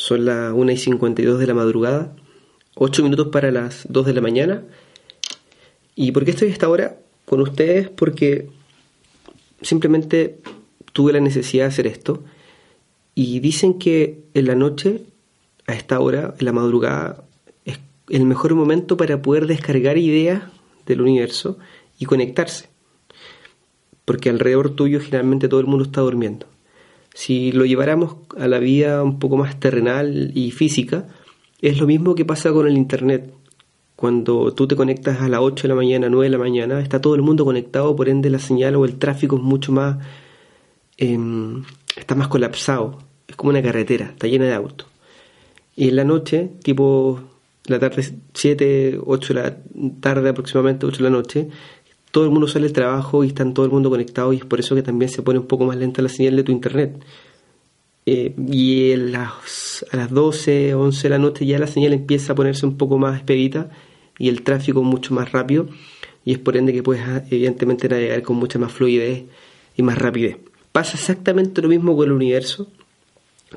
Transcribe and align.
Son 0.00 0.24
las 0.24 0.54
1 0.54 0.72
y 0.72 0.78
52 0.78 1.38
de 1.38 1.46
la 1.46 1.52
madrugada, 1.52 2.16
8 2.74 3.02
minutos 3.02 3.28
para 3.28 3.50
las 3.50 3.84
2 3.90 4.06
de 4.06 4.14
la 4.14 4.22
mañana. 4.22 4.64
¿Y 5.94 6.12
por 6.12 6.24
qué 6.24 6.30
estoy 6.30 6.48
a 6.48 6.52
esta 6.52 6.70
hora 6.70 6.96
con 7.26 7.42
ustedes? 7.42 7.90
Porque 7.90 8.48
simplemente 9.60 10.38
tuve 10.94 11.12
la 11.12 11.20
necesidad 11.20 11.64
de 11.64 11.68
hacer 11.68 11.86
esto. 11.86 12.24
Y 13.14 13.40
dicen 13.40 13.78
que 13.78 14.24
en 14.32 14.46
la 14.46 14.54
noche, 14.54 15.02
a 15.66 15.74
esta 15.74 16.00
hora, 16.00 16.34
en 16.38 16.46
la 16.46 16.52
madrugada, 16.52 17.22
es 17.66 17.78
el 18.08 18.24
mejor 18.24 18.54
momento 18.54 18.96
para 18.96 19.20
poder 19.20 19.46
descargar 19.46 19.98
ideas 19.98 20.44
del 20.86 21.02
universo 21.02 21.58
y 21.98 22.06
conectarse. 22.06 22.70
Porque 24.06 24.30
alrededor 24.30 24.70
tuyo 24.70 24.98
generalmente 24.98 25.46
todo 25.46 25.60
el 25.60 25.66
mundo 25.66 25.84
está 25.84 26.00
durmiendo. 26.00 26.46
Si 27.14 27.52
lo 27.52 27.64
lleváramos 27.64 28.16
a 28.38 28.46
la 28.46 28.58
vida 28.58 29.02
un 29.02 29.18
poco 29.18 29.36
más 29.36 29.58
terrenal 29.58 30.30
y 30.34 30.50
física, 30.50 31.08
es 31.60 31.78
lo 31.78 31.86
mismo 31.86 32.14
que 32.14 32.24
pasa 32.24 32.52
con 32.52 32.66
el 32.66 32.76
Internet. 32.76 33.32
Cuando 33.96 34.54
tú 34.54 34.66
te 34.66 34.76
conectas 34.76 35.20
a 35.20 35.28
las 35.28 35.40
8 35.40 35.62
de 35.62 35.68
la 35.68 35.74
mañana, 35.74 36.08
9 36.08 36.26
de 36.26 36.30
la 36.30 36.38
mañana, 36.38 36.80
está 36.80 37.00
todo 37.00 37.14
el 37.14 37.22
mundo 37.22 37.44
conectado, 37.44 37.94
por 37.94 38.08
ende 38.08 38.30
la 38.30 38.38
señal 38.38 38.76
o 38.76 38.84
el 38.84 38.98
tráfico 38.98 39.36
es 39.36 39.42
mucho 39.42 39.72
más... 39.72 39.98
Em, 40.96 41.64
está 41.96 42.14
más 42.14 42.28
colapsado. 42.28 42.98
Es 43.28 43.36
como 43.36 43.50
una 43.50 43.62
carretera, 43.62 44.06
está 44.06 44.26
llena 44.26 44.46
de 44.46 44.54
autos. 44.54 44.88
Y 45.76 45.88
en 45.88 45.96
la 45.96 46.04
noche, 46.04 46.50
tipo 46.62 47.20
la 47.66 47.78
tarde 47.78 48.04
7, 48.34 49.00
8 49.04 49.34
de 49.34 49.40
la 49.40 49.56
tarde 50.00 50.28
aproximadamente, 50.30 50.86
8 50.86 50.96
de 50.96 51.04
la 51.04 51.10
noche, 51.10 51.48
todo 52.10 52.24
el 52.24 52.30
mundo 52.30 52.48
sale 52.48 52.64
del 52.64 52.72
trabajo 52.72 53.24
y 53.24 53.28
están 53.28 53.54
todo 53.54 53.66
el 53.66 53.72
mundo 53.72 53.90
conectado 53.90 54.32
y 54.32 54.36
es 54.36 54.44
por 54.44 54.60
eso 54.60 54.74
que 54.74 54.82
también 54.82 55.10
se 55.10 55.22
pone 55.22 55.38
un 55.38 55.46
poco 55.46 55.64
más 55.64 55.76
lenta 55.76 56.02
la 56.02 56.08
señal 56.08 56.36
de 56.36 56.42
tu 56.42 56.52
internet. 56.52 57.02
Eh, 58.06 58.34
y 58.50 58.96
las, 58.96 59.84
a 59.92 59.96
las 59.96 60.10
12, 60.10 60.74
11 60.74 61.02
de 61.02 61.10
la 61.10 61.18
noche 61.18 61.46
ya 61.46 61.58
la 61.58 61.66
señal 61.66 61.92
empieza 61.92 62.32
a 62.32 62.34
ponerse 62.34 62.66
un 62.66 62.76
poco 62.76 62.98
más 62.98 63.16
expedita 63.16 63.70
y 64.18 64.28
el 64.28 64.42
tráfico 64.42 64.82
mucho 64.82 65.14
más 65.14 65.32
rápido 65.32 65.68
y 66.24 66.32
es 66.32 66.38
por 66.38 66.56
ende 66.56 66.72
que 66.72 66.82
puedes 66.82 67.02
evidentemente 67.30 67.88
navegar 67.88 68.22
con 68.22 68.36
mucha 68.36 68.58
más 68.58 68.72
fluidez 68.72 69.24
y 69.76 69.82
más 69.82 69.98
rapidez. 69.98 70.38
Pasa 70.72 70.96
exactamente 70.96 71.62
lo 71.62 71.68
mismo 71.68 71.96
con 71.96 72.06
el 72.06 72.12
universo. 72.12 72.68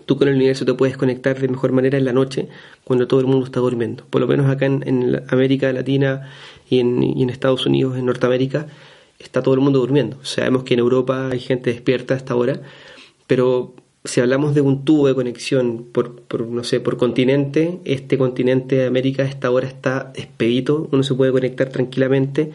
Tú 0.05 0.17
con 0.17 0.27
el 0.27 0.35
universo 0.35 0.65
te 0.65 0.73
puedes 0.73 0.97
conectar 0.97 1.39
de 1.39 1.47
mejor 1.47 1.71
manera 1.71 1.97
en 1.97 2.05
la 2.05 2.13
noche 2.13 2.47
cuando 2.83 3.07
todo 3.07 3.19
el 3.19 3.27
mundo 3.27 3.45
está 3.45 3.59
durmiendo. 3.59 4.05
Por 4.09 4.21
lo 4.21 4.27
menos 4.27 4.49
acá 4.49 4.65
en, 4.65 5.23
América 5.29 5.71
Latina 5.71 6.29
y 6.69 6.79
en, 6.79 7.29
Estados 7.29 7.65
Unidos, 7.65 7.97
en 7.97 8.05
Norteamérica, 8.05 8.67
está 9.19 9.43
todo 9.43 9.53
el 9.53 9.61
mundo 9.61 9.79
durmiendo. 9.79 10.17
Sabemos 10.23 10.63
que 10.63 10.73
en 10.73 10.79
Europa 10.79 11.29
hay 11.31 11.39
gente 11.39 11.71
despierta 11.71 12.15
hasta 12.15 12.33
ahora, 12.33 12.61
pero 13.27 13.75
si 14.03 14.19
hablamos 14.19 14.55
de 14.55 14.61
un 14.61 14.83
tubo 14.83 15.07
de 15.07 15.15
conexión 15.15 15.85
por, 15.91 16.21
por, 16.21 16.47
no 16.47 16.63
sé, 16.63 16.79
por 16.79 16.97
continente, 16.97 17.79
este 17.85 18.17
continente 18.17 18.75
de 18.75 18.85
América 18.87 19.23
a 19.23 19.27
esta 19.27 19.49
hora 19.51 19.67
está 19.67 20.11
expedito, 20.15 20.89
uno 20.91 21.03
se 21.03 21.13
puede 21.13 21.31
conectar 21.31 21.69
tranquilamente 21.69 22.51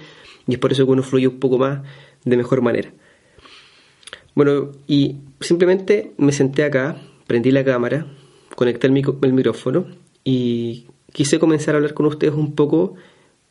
y 0.47 0.55
es 0.55 0.59
por 0.59 0.73
eso 0.73 0.85
que 0.85 0.93
uno 0.93 1.03
fluye 1.03 1.29
un 1.29 1.39
poco 1.39 1.59
más 1.59 1.83
de 2.25 2.37
mejor 2.37 2.63
manera. 2.63 2.91
Bueno, 4.35 4.73
y 4.87 5.17
simplemente 5.41 6.13
me 6.17 6.33
senté 6.33 6.65
acá, 6.65 6.97
prendí 7.29 7.53
la 7.53 7.65
cámara, 7.65 8.07
conecté 8.57 8.89
el, 8.89 8.93
micrófono 8.93 9.87
y 10.25 10.87
quise 11.13 11.39
comenzar 11.39 11.75
a 11.75 11.79
hablar 11.79 11.95
con 11.95 12.07
ustedes 12.07 12.35
un 12.35 12.57
poco 12.57 12.95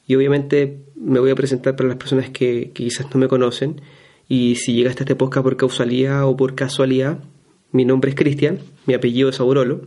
y 0.05 0.15
obviamente 0.15 0.79
me 0.95 1.21
voy 1.21 1.29
a 1.29 1.35
presentar 1.35 1.77
para 1.77 1.87
las 1.87 1.97
personas 1.97 2.29
que, 2.29 2.71
quizás 2.73 3.07
no 3.13 3.19
me 3.21 3.29
conocen. 3.29 3.79
Y 4.27 4.55
si 4.55 4.73
llegaste 4.73 5.03
a 5.03 5.05
este 5.05 5.15
podcast 5.15 5.43
por 5.43 5.55
causalidad 5.55 6.27
o 6.27 6.35
por 6.35 6.55
casualidad, 6.55 7.19
mi 7.71 7.85
nombre 7.85 8.09
es 8.09 8.15
Cristian, 8.15 8.59
mi 8.85 8.93
apellido 8.93 9.29
es 9.29 9.39
Aurolo, 9.39 9.81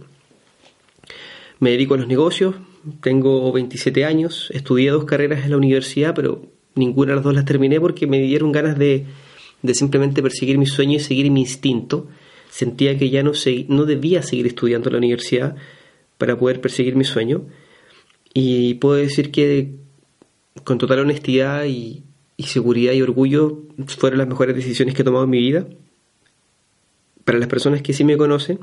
me 1.58 1.70
dedico 1.70 1.94
a 1.94 1.98
los 1.98 2.06
negocios, 2.06 2.54
tengo 3.02 3.52
27 3.52 4.06
años, 4.06 4.48
estudié 4.54 4.90
dos 4.90 5.04
carreras 5.04 5.44
en 5.44 5.50
la 5.50 5.56
universidad, 5.58 6.14
pero 6.14 6.46
ninguna 6.74 7.10
de 7.10 7.16
las 7.16 7.24
dos 7.24 7.34
las 7.34 7.44
terminé 7.44 7.80
porque 7.80 8.06
me 8.06 8.20
dieron 8.20 8.52
ganas 8.52 8.78
de 8.78 9.06
de 9.62 9.74
simplemente 9.74 10.22
perseguir 10.22 10.58
mi 10.58 10.66
sueño 10.66 10.96
y 10.96 11.00
seguir 11.00 11.30
mi 11.30 11.40
instinto, 11.40 12.08
sentía 12.50 12.98
que 12.98 13.10
ya 13.10 13.22
no, 13.22 13.32
no 13.68 13.84
debía 13.86 14.22
seguir 14.22 14.46
estudiando 14.46 14.88
en 14.88 14.92
la 14.92 14.98
universidad 14.98 15.56
para 16.18 16.38
poder 16.38 16.60
perseguir 16.60 16.96
mi 16.96 17.04
sueño. 17.04 17.46
Y 18.34 18.74
puedo 18.74 18.96
decir 18.96 19.30
que 19.30 19.74
con 20.64 20.78
total 20.78 21.00
honestidad 21.00 21.64
y, 21.64 22.04
y 22.36 22.44
seguridad 22.44 22.92
y 22.92 23.02
orgullo 23.02 23.62
fueron 23.86 24.18
las 24.18 24.28
mejores 24.28 24.54
decisiones 24.54 24.94
que 24.94 25.02
he 25.02 25.04
tomado 25.04 25.24
en 25.24 25.30
mi 25.30 25.38
vida. 25.38 25.66
Para 27.24 27.38
las 27.38 27.48
personas 27.48 27.82
que 27.82 27.92
sí 27.92 28.04
me 28.04 28.16
conocen, 28.16 28.58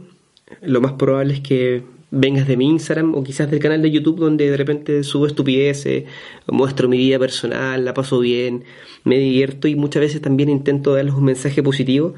lo 0.62 0.82
más 0.82 0.94
probable 0.94 1.34
es 1.34 1.42
que 1.42 1.84
vengas 2.10 2.48
de 2.48 2.56
mi 2.56 2.70
Instagram 2.70 3.16
o 3.16 3.24
quizás 3.24 3.52
del 3.52 3.60
canal 3.60 3.82
de 3.82 3.92
YouTube 3.92 4.20
donde 4.20 4.50
de 4.50 4.58
repente 4.58 5.04
subo 5.04 5.28
estupideces, 5.28 6.06
muestro 6.48 6.88
mi 6.88 6.98
vida 6.98 7.20
personal, 7.20 7.84
la 7.84 7.94
paso 7.94 8.20
bien, 8.20 8.64
me 9.04 9.18
divierto 9.18 9.68
y 9.68 9.76
muchas 9.76 10.02
veces 10.02 10.22
también 10.22 10.50
intento 10.50 10.94
darles 10.94 11.14
un 11.14 11.26
mensaje 11.26 11.62
positivo 11.62 12.16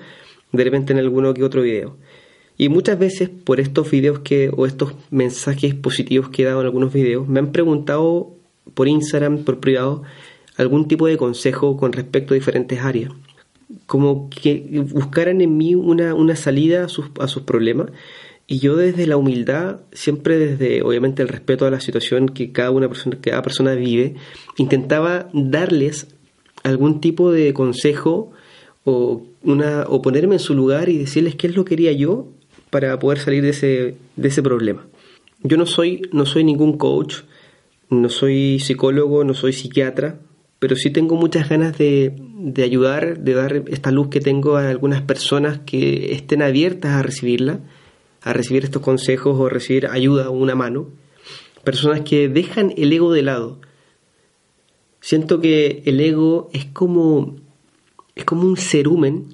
de 0.52 0.64
repente 0.64 0.94
en 0.94 1.00
alguno 1.00 1.34
que 1.34 1.44
otro 1.44 1.62
video. 1.62 1.98
Y 2.58 2.70
muchas 2.70 3.00
veces 3.00 3.30
por 3.30 3.60
estos 3.60 3.90
videos 3.90 4.20
que 4.20 4.52
o 4.56 4.66
estos 4.66 4.94
mensajes 5.12 5.76
positivos 5.76 6.30
que 6.30 6.42
he 6.42 6.46
dado 6.46 6.60
en 6.60 6.66
algunos 6.66 6.92
videos 6.92 7.28
me 7.28 7.40
han 7.40 7.52
preguntado 7.52 8.32
por 8.74 8.88
Instagram, 8.88 9.46
por 9.46 9.60
privado, 9.60 10.04
algún 10.58 10.88
tipo 10.88 11.08
de 11.08 11.18
consejo 11.18 11.78
con 11.78 11.94
respecto 11.94 12.34
a 12.34 12.36
diferentes 12.36 12.80
áreas. 12.82 13.14
Como 13.86 14.30
que 14.30 14.84
buscaran 14.92 15.42
en 15.42 15.58
mí 15.58 15.76
una, 15.76 16.14
una 16.14 16.36
salida 16.36 16.84
a 16.84 16.90
sus, 16.90 17.06
a 17.20 17.28
sus 17.28 17.44
problemas 17.44 17.92
y 18.52 18.58
yo 18.58 18.76
desde 18.76 19.06
la 19.06 19.16
humildad, 19.16 19.82
siempre 19.94 20.40
desde 20.40 20.82
obviamente 20.82 21.22
el 21.22 21.28
respeto 21.28 21.68
a 21.68 21.72
la 21.72 21.80
situación 21.80 22.30
que 22.30 22.52
cada 22.52 22.72
una 22.72 22.88
persona, 22.88 23.18
cada 23.22 23.44
persona 23.44 23.76
vive, 23.76 24.16
intentaba 24.58 25.30
darles 25.34 26.08
algún 26.64 27.00
tipo 27.00 27.32
de 27.32 27.54
consejo 27.54 28.32
o 28.84 29.26
una 29.44 29.86
o 29.88 30.02
ponerme 30.02 30.36
en 30.36 30.40
su 30.40 30.54
lugar 30.54 30.90
y 30.90 30.98
decirles 30.98 31.36
qué 31.36 31.48
es 31.48 31.56
lo 31.56 31.66
que 31.66 31.76
quería 31.76 31.92
yo 31.92 32.28
para 32.70 32.98
poder 33.00 33.20
salir 33.20 33.44
de 33.44 33.50
ese, 33.50 33.96
de 34.16 34.28
ese 34.28 34.44
problema. 34.44 34.88
Yo 35.44 35.58
no 35.58 35.66
soy, 35.66 36.04
no 36.12 36.26
soy 36.26 36.44
ningún 36.44 36.78
coach, 36.78 37.18
no 37.90 38.10
soy 38.10 38.60
psicólogo, 38.60 39.24
no 39.24 39.34
soy 39.34 39.54
psiquiatra, 39.54 40.20
pero 40.60 40.76
sí 40.76 40.92
tengo 40.92 41.16
muchas 41.16 41.50
ganas 41.50 41.78
de, 41.78 42.14
de 42.38 42.64
ayudar, 42.64 43.20
de 43.20 43.34
dar 43.34 43.64
esta 43.68 43.92
luz 43.92 44.10
que 44.10 44.20
tengo 44.20 44.58
a 44.58 44.70
algunas 44.70 45.02
personas 45.02 45.60
que 45.66 46.14
estén 46.14 46.42
abiertas 46.42 46.92
a 46.92 47.02
recibirla 47.02 47.62
a 48.22 48.34
recibir 48.34 48.64
estos 48.64 48.82
consejos 48.82 49.40
o 49.40 49.50
recibir 49.50 49.88
ayuda 49.88 50.30
o 50.30 50.34
una 50.34 50.56
mano. 50.56 50.90
Personas 51.64 52.02
que 52.02 52.30
dejan 52.30 52.74
el 52.78 52.92
ego 52.92 53.12
de 53.14 53.22
lado. 53.22 53.60
Siento 55.02 55.40
que 55.40 55.84
el 55.86 56.00
ego 56.00 56.50
es 56.54 56.66
como 56.66 57.38
es 58.20 58.26
como 58.26 58.44
un 58.44 58.58
cerumen, 58.58 59.28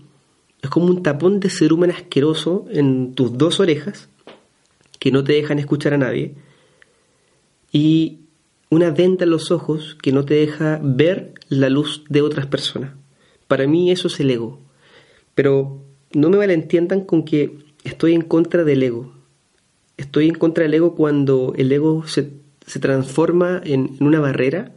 es 0.62 0.70
como 0.70 0.86
un 0.86 1.02
tapón 1.02 1.40
de 1.40 1.50
cerumen 1.50 1.92
asqueroso 1.92 2.66
en 2.70 3.14
tus 3.16 3.36
dos 3.38 3.60
orejas 3.60 4.10
que 5.00 5.12
no 5.12 5.24
te 5.24 5.34
dejan 5.34 5.60
escuchar 5.60 5.94
a 5.96 5.98
nadie 5.98 6.36
y 7.72 8.20
una 8.70 8.92
venda 8.92 9.24
en 9.24 9.32
los 9.32 9.50
ojos 9.50 9.98
que 10.02 10.12
no 10.12 10.24
te 10.24 10.36
deja 10.36 10.80
ver 10.84 11.34
la 11.50 11.70
luz 11.70 12.04
de 12.10 12.22
otras 12.22 12.46
personas. 12.46 12.92
Para 13.48 13.66
mí 13.68 13.90
eso 13.90 14.08
es 14.08 14.20
el 14.20 14.30
ego. 14.30 14.60
Pero 15.34 15.82
no 16.14 16.30
me 16.30 16.38
malentiendan 16.38 17.02
con 17.02 17.24
que 17.26 17.58
estoy 17.84 18.14
en 18.14 18.22
contra 18.22 18.64
del 18.64 18.84
ego. 18.84 19.14
Estoy 19.98 20.28
en 20.28 20.36
contra 20.36 20.64
del 20.64 20.76
ego 20.76 20.96
cuando 20.96 21.54
el 21.58 21.72
ego 21.72 22.06
se, 22.08 22.32
transforma 22.80 23.62
en, 23.64 23.98
una 24.00 24.20
barrera, 24.20 24.74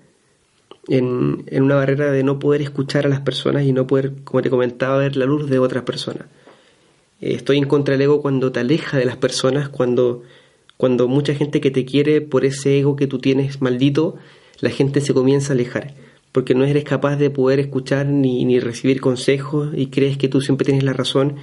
en, 0.88 1.44
una 1.62 1.76
barrera 1.76 2.10
de 2.10 2.22
no 2.22 2.38
poder 2.38 2.62
escuchar 2.62 3.06
a 3.06 3.08
las 3.08 3.20
personas 3.20 3.64
y 3.64 3.72
no 3.72 3.86
poder, 3.86 4.12
como 4.24 4.42
te 4.42 4.50
comentaba, 4.50 4.98
ver 4.98 5.16
la 5.16 5.26
luz 5.26 5.48
de 5.48 5.58
otras 5.58 5.84
personas. 5.84 6.26
Eh, 7.20 7.34
estoy 7.34 7.58
en 7.58 7.66
contra 7.66 7.92
del 7.92 8.02
ego 8.02 8.22
cuando 8.22 8.52
te 8.52 8.60
aleja 8.60 8.98
de 8.98 9.04
las 9.04 9.16
personas, 9.16 9.68
cuando, 9.68 10.22
cuando 10.76 11.08
mucha 11.08 11.34
gente 11.34 11.60
que 11.60 11.70
te 11.70 11.84
quiere 11.84 12.20
por 12.20 12.44
ese 12.44 12.78
ego 12.78 12.96
que 12.96 13.06
tú 13.06 13.18
tienes 13.18 13.60
maldito, 13.60 14.16
la 14.60 14.70
gente 14.70 15.00
se 15.00 15.14
comienza 15.14 15.52
a 15.52 15.54
alejar 15.54 15.94
porque 16.32 16.54
no 16.54 16.64
eres 16.64 16.84
capaz 16.84 17.16
de 17.16 17.30
poder 17.30 17.58
escuchar 17.58 18.06
ni, 18.06 18.44
ni 18.44 18.60
recibir 18.60 19.00
consejos 19.00 19.70
y 19.74 19.86
crees 19.86 20.18
que 20.18 20.28
tú 20.28 20.40
siempre 20.40 20.64
tienes 20.64 20.84
la 20.84 20.92
razón 20.92 21.36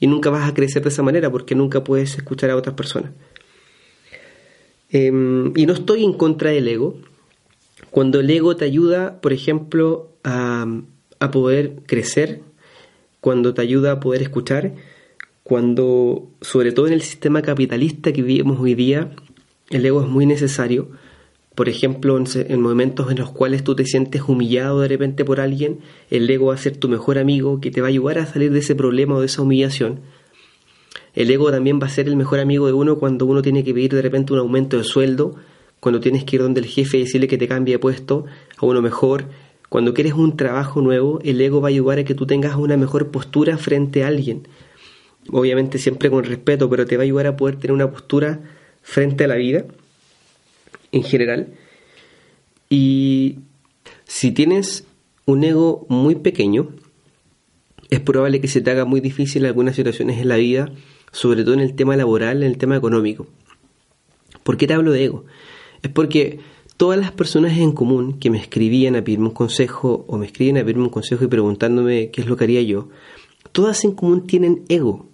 y 0.00 0.06
nunca 0.06 0.30
vas 0.30 0.48
a 0.48 0.54
crecer 0.54 0.82
de 0.82 0.88
esa 0.88 1.02
manera 1.02 1.30
porque 1.30 1.54
nunca 1.54 1.84
puedes 1.84 2.16
escuchar 2.16 2.50
a 2.50 2.56
otras 2.56 2.74
personas. 2.74 3.12
Em, 4.90 5.52
y 5.56 5.64
no 5.64 5.72
estoy 5.72 6.04
en 6.04 6.12
contra 6.12 6.50
del 6.50 6.68
ego. 6.68 6.96
Cuando 7.90 8.20
el 8.20 8.30
ego 8.30 8.56
te 8.56 8.64
ayuda, 8.64 9.20
por 9.20 9.32
ejemplo, 9.32 10.10
a, 10.24 10.66
a 11.18 11.30
poder 11.30 11.76
crecer, 11.86 12.40
cuando 13.20 13.54
te 13.54 13.62
ayuda 13.62 13.92
a 13.92 14.00
poder 14.00 14.22
escuchar, 14.22 14.74
cuando, 15.42 16.28
sobre 16.40 16.72
todo 16.72 16.86
en 16.86 16.92
el 16.92 17.02
sistema 17.02 17.42
capitalista 17.42 18.12
que 18.12 18.22
vivimos 18.22 18.58
hoy 18.60 18.74
día, 18.74 19.10
el 19.70 19.84
ego 19.84 20.02
es 20.02 20.08
muy 20.08 20.26
necesario. 20.26 20.90
Por 21.54 21.68
ejemplo, 21.68 22.16
en, 22.16 22.60
momentos 22.60 23.10
en 23.10 23.18
los 23.18 23.30
cuales 23.30 23.62
tú 23.62 23.74
te 23.74 23.84
sientes 23.84 24.22
humillado 24.22 24.80
de 24.80 24.88
repente 24.88 25.24
por 25.24 25.40
alguien, 25.40 25.80
el 26.10 26.28
ego 26.30 26.46
va 26.46 26.54
a 26.54 26.58
ser 26.58 26.76
tu 26.76 26.88
mejor 26.88 27.18
amigo 27.18 27.60
que 27.60 27.70
te 27.70 27.80
va 27.80 27.88
a 27.88 27.90
ayudar 27.90 28.18
a 28.18 28.26
salir 28.26 28.52
de 28.52 28.60
ese 28.60 28.74
problema 28.74 29.16
o 29.16 29.20
de 29.20 29.26
esa 29.26 29.42
humillación. 29.42 30.00
El 31.14 31.30
ego 31.30 31.50
también 31.50 31.78
va 31.80 31.86
a 31.86 31.90
ser 31.90 32.08
el 32.08 32.16
mejor 32.16 32.40
amigo 32.40 32.66
de 32.66 32.72
uno 32.72 32.98
cuando 32.98 33.26
uno 33.26 33.42
tiene 33.42 33.64
que 33.64 33.74
pedir 33.74 33.92
de 33.94 34.00
repente 34.00 34.32
un 34.32 34.38
aumento 34.38 34.78
de 34.78 34.84
sueldo, 34.84 35.34
cuando 35.82 36.00
tienes 36.00 36.24
que 36.24 36.36
ir 36.36 36.42
donde 36.42 36.60
el 36.60 36.66
jefe 36.66 36.96
y 36.96 37.00
decirle 37.00 37.28
que 37.28 37.36
te 37.36 37.46
cambie 37.48 37.74
de 37.74 37.78
puesto 37.78 38.24
a 38.56 38.64
uno 38.64 38.80
mejor. 38.80 39.26
Cuando 39.68 39.92
quieres 39.92 40.14
un 40.14 40.38
trabajo 40.38 40.80
nuevo, 40.80 41.20
el 41.22 41.38
ego 41.40 41.60
va 41.60 41.68
a 41.68 41.70
ayudar 41.70 41.98
a 41.98 42.04
que 42.04 42.14
tú 42.14 42.26
tengas 42.26 42.56
una 42.56 42.78
mejor 42.78 43.10
postura 43.10 43.58
frente 43.58 44.04
a 44.04 44.06
alguien 44.06 44.46
obviamente 45.30 45.78
siempre 45.78 46.10
con 46.10 46.24
respeto, 46.24 46.68
pero 46.68 46.86
te 46.86 46.96
va 46.96 47.02
a 47.02 47.04
ayudar 47.04 47.26
a 47.26 47.36
poder 47.36 47.56
tener 47.56 47.72
una 47.72 47.90
postura 47.90 48.40
frente 48.82 49.24
a 49.24 49.28
la 49.28 49.36
vida 49.36 49.64
en 50.90 51.02
general. 51.04 51.48
Y 52.68 53.38
si 54.04 54.32
tienes 54.32 54.84
un 55.26 55.44
ego 55.44 55.86
muy 55.88 56.16
pequeño, 56.16 56.70
es 57.90 58.00
probable 58.00 58.40
que 58.40 58.48
se 58.48 58.60
te 58.60 58.70
haga 58.70 58.84
muy 58.84 59.00
difícil 59.00 59.44
algunas 59.46 59.76
situaciones 59.76 60.18
en 60.18 60.28
la 60.28 60.36
vida, 60.36 60.72
sobre 61.12 61.44
todo 61.44 61.54
en 61.54 61.60
el 61.60 61.74
tema 61.74 61.96
laboral, 61.96 62.42
en 62.42 62.50
el 62.50 62.58
tema 62.58 62.76
económico. 62.76 63.26
¿Por 64.42 64.56
qué 64.56 64.66
te 64.66 64.74
hablo 64.74 64.92
de 64.92 65.04
ego? 65.04 65.24
Es 65.82 65.90
porque 65.90 66.40
todas 66.76 66.98
las 66.98 67.12
personas 67.12 67.56
en 67.58 67.72
común 67.72 68.18
que 68.18 68.30
me 68.30 68.38
escribían 68.38 68.96
a 68.96 69.04
pedirme 69.04 69.26
un 69.26 69.34
consejo 69.34 70.04
o 70.08 70.16
me 70.16 70.26
escriben 70.26 70.58
a 70.58 70.60
pedirme 70.62 70.84
un 70.84 70.90
consejo 70.90 71.24
y 71.24 71.28
preguntándome 71.28 72.10
qué 72.10 72.22
es 72.22 72.26
lo 72.26 72.36
que 72.36 72.44
haría 72.44 72.62
yo, 72.62 72.88
todas 73.52 73.84
en 73.84 73.92
común 73.92 74.26
tienen 74.26 74.64
ego. 74.68 75.08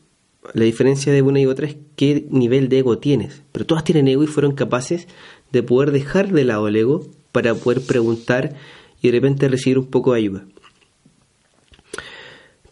La 0.55 0.65
diferencia 0.65 1.13
de 1.13 1.23
una 1.23 1.41
y 1.41 1.47
otra 1.47 1.67
es 1.67 1.77
qué 1.97 2.27
nivel 2.31 2.69
de 2.69 2.79
ego 2.79 2.99
tienes. 2.99 3.43
Pero 3.53 3.67
todas 3.67 3.85
tienen 3.85 4.09
ego 4.09 4.23
y 4.23 4.29
fueron 4.29 4.55
capaces 4.55 5.09
de 5.53 5.63
poder 5.63 5.91
dejar 5.91 6.33
de 6.33 6.45
lado 6.45 6.69
el 6.69 6.77
ego 6.77 7.07
para 7.33 7.55
poder 7.55 7.83
preguntar 7.83 8.55
y 9.03 9.09
de 9.09 9.13
repente 9.13 9.49
recibir 9.49 9.79
un 9.79 9.87
poco 9.87 10.13
de 10.13 10.19
ayuda. 10.19 10.47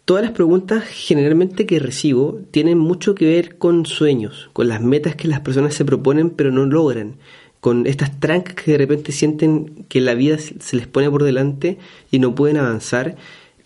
Todas 0.05 0.23
las 0.23 0.31
preguntas 0.31 0.85
generalmente 0.85 1.65
que 1.65 1.79
recibo 1.79 2.39
tienen 2.51 2.77
mucho 2.77 3.13
que 3.13 3.25
ver 3.25 3.57
con 3.57 3.85
sueños, 3.85 4.49
con 4.53 4.69
las 4.69 4.81
metas 4.81 5.17
que 5.17 5.27
las 5.27 5.41
personas 5.41 5.73
se 5.73 5.83
proponen 5.83 6.29
pero 6.29 6.49
no 6.49 6.65
logran, 6.65 7.17
con 7.59 7.87
estas 7.87 8.19
trancas 8.19 8.55
que 8.55 8.71
de 8.71 8.77
repente 8.77 9.11
sienten 9.11 9.85
que 9.89 10.01
la 10.01 10.13
vida 10.13 10.37
se 10.37 10.75
les 10.75 10.87
pone 10.87 11.09
por 11.09 11.23
delante 11.23 11.77
y 12.11 12.19
no 12.19 12.35
pueden 12.35 12.57
avanzar 12.57 13.17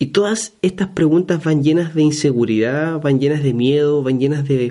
y 0.02 0.06
todas 0.06 0.54
estas 0.62 0.88
preguntas 0.88 1.44
van 1.44 1.62
llenas 1.62 1.94
de 1.94 2.02
inseguridad, 2.02 3.00
van 3.00 3.20
llenas 3.20 3.44
de 3.44 3.54
miedo, 3.54 4.02
van 4.02 4.18
llenas 4.18 4.48
de, 4.48 4.70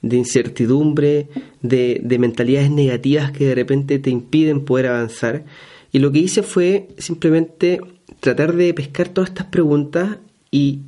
incertidumbre, 0.00 1.28
de, 1.60 2.00
de, 2.02 2.18
mentalidades 2.18 2.70
negativas 2.70 3.32
que 3.32 3.48
de 3.48 3.54
repente 3.54 3.98
te 3.98 4.08
impiden 4.08 4.64
poder 4.64 4.86
avanzar. 4.86 5.44
Y 5.92 5.98
lo 5.98 6.10
que 6.10 6.20
hice 6.20 6.42
fue 6.42 6.88
simplemente 6.96 7.82
tratar 8.20 8.56
de 8.56 8.72
pescar 8.72 9.10
todas 9.10 9.28
estas 9.28 9.48
preguntas 9.48 10.16
y 10.50 10.78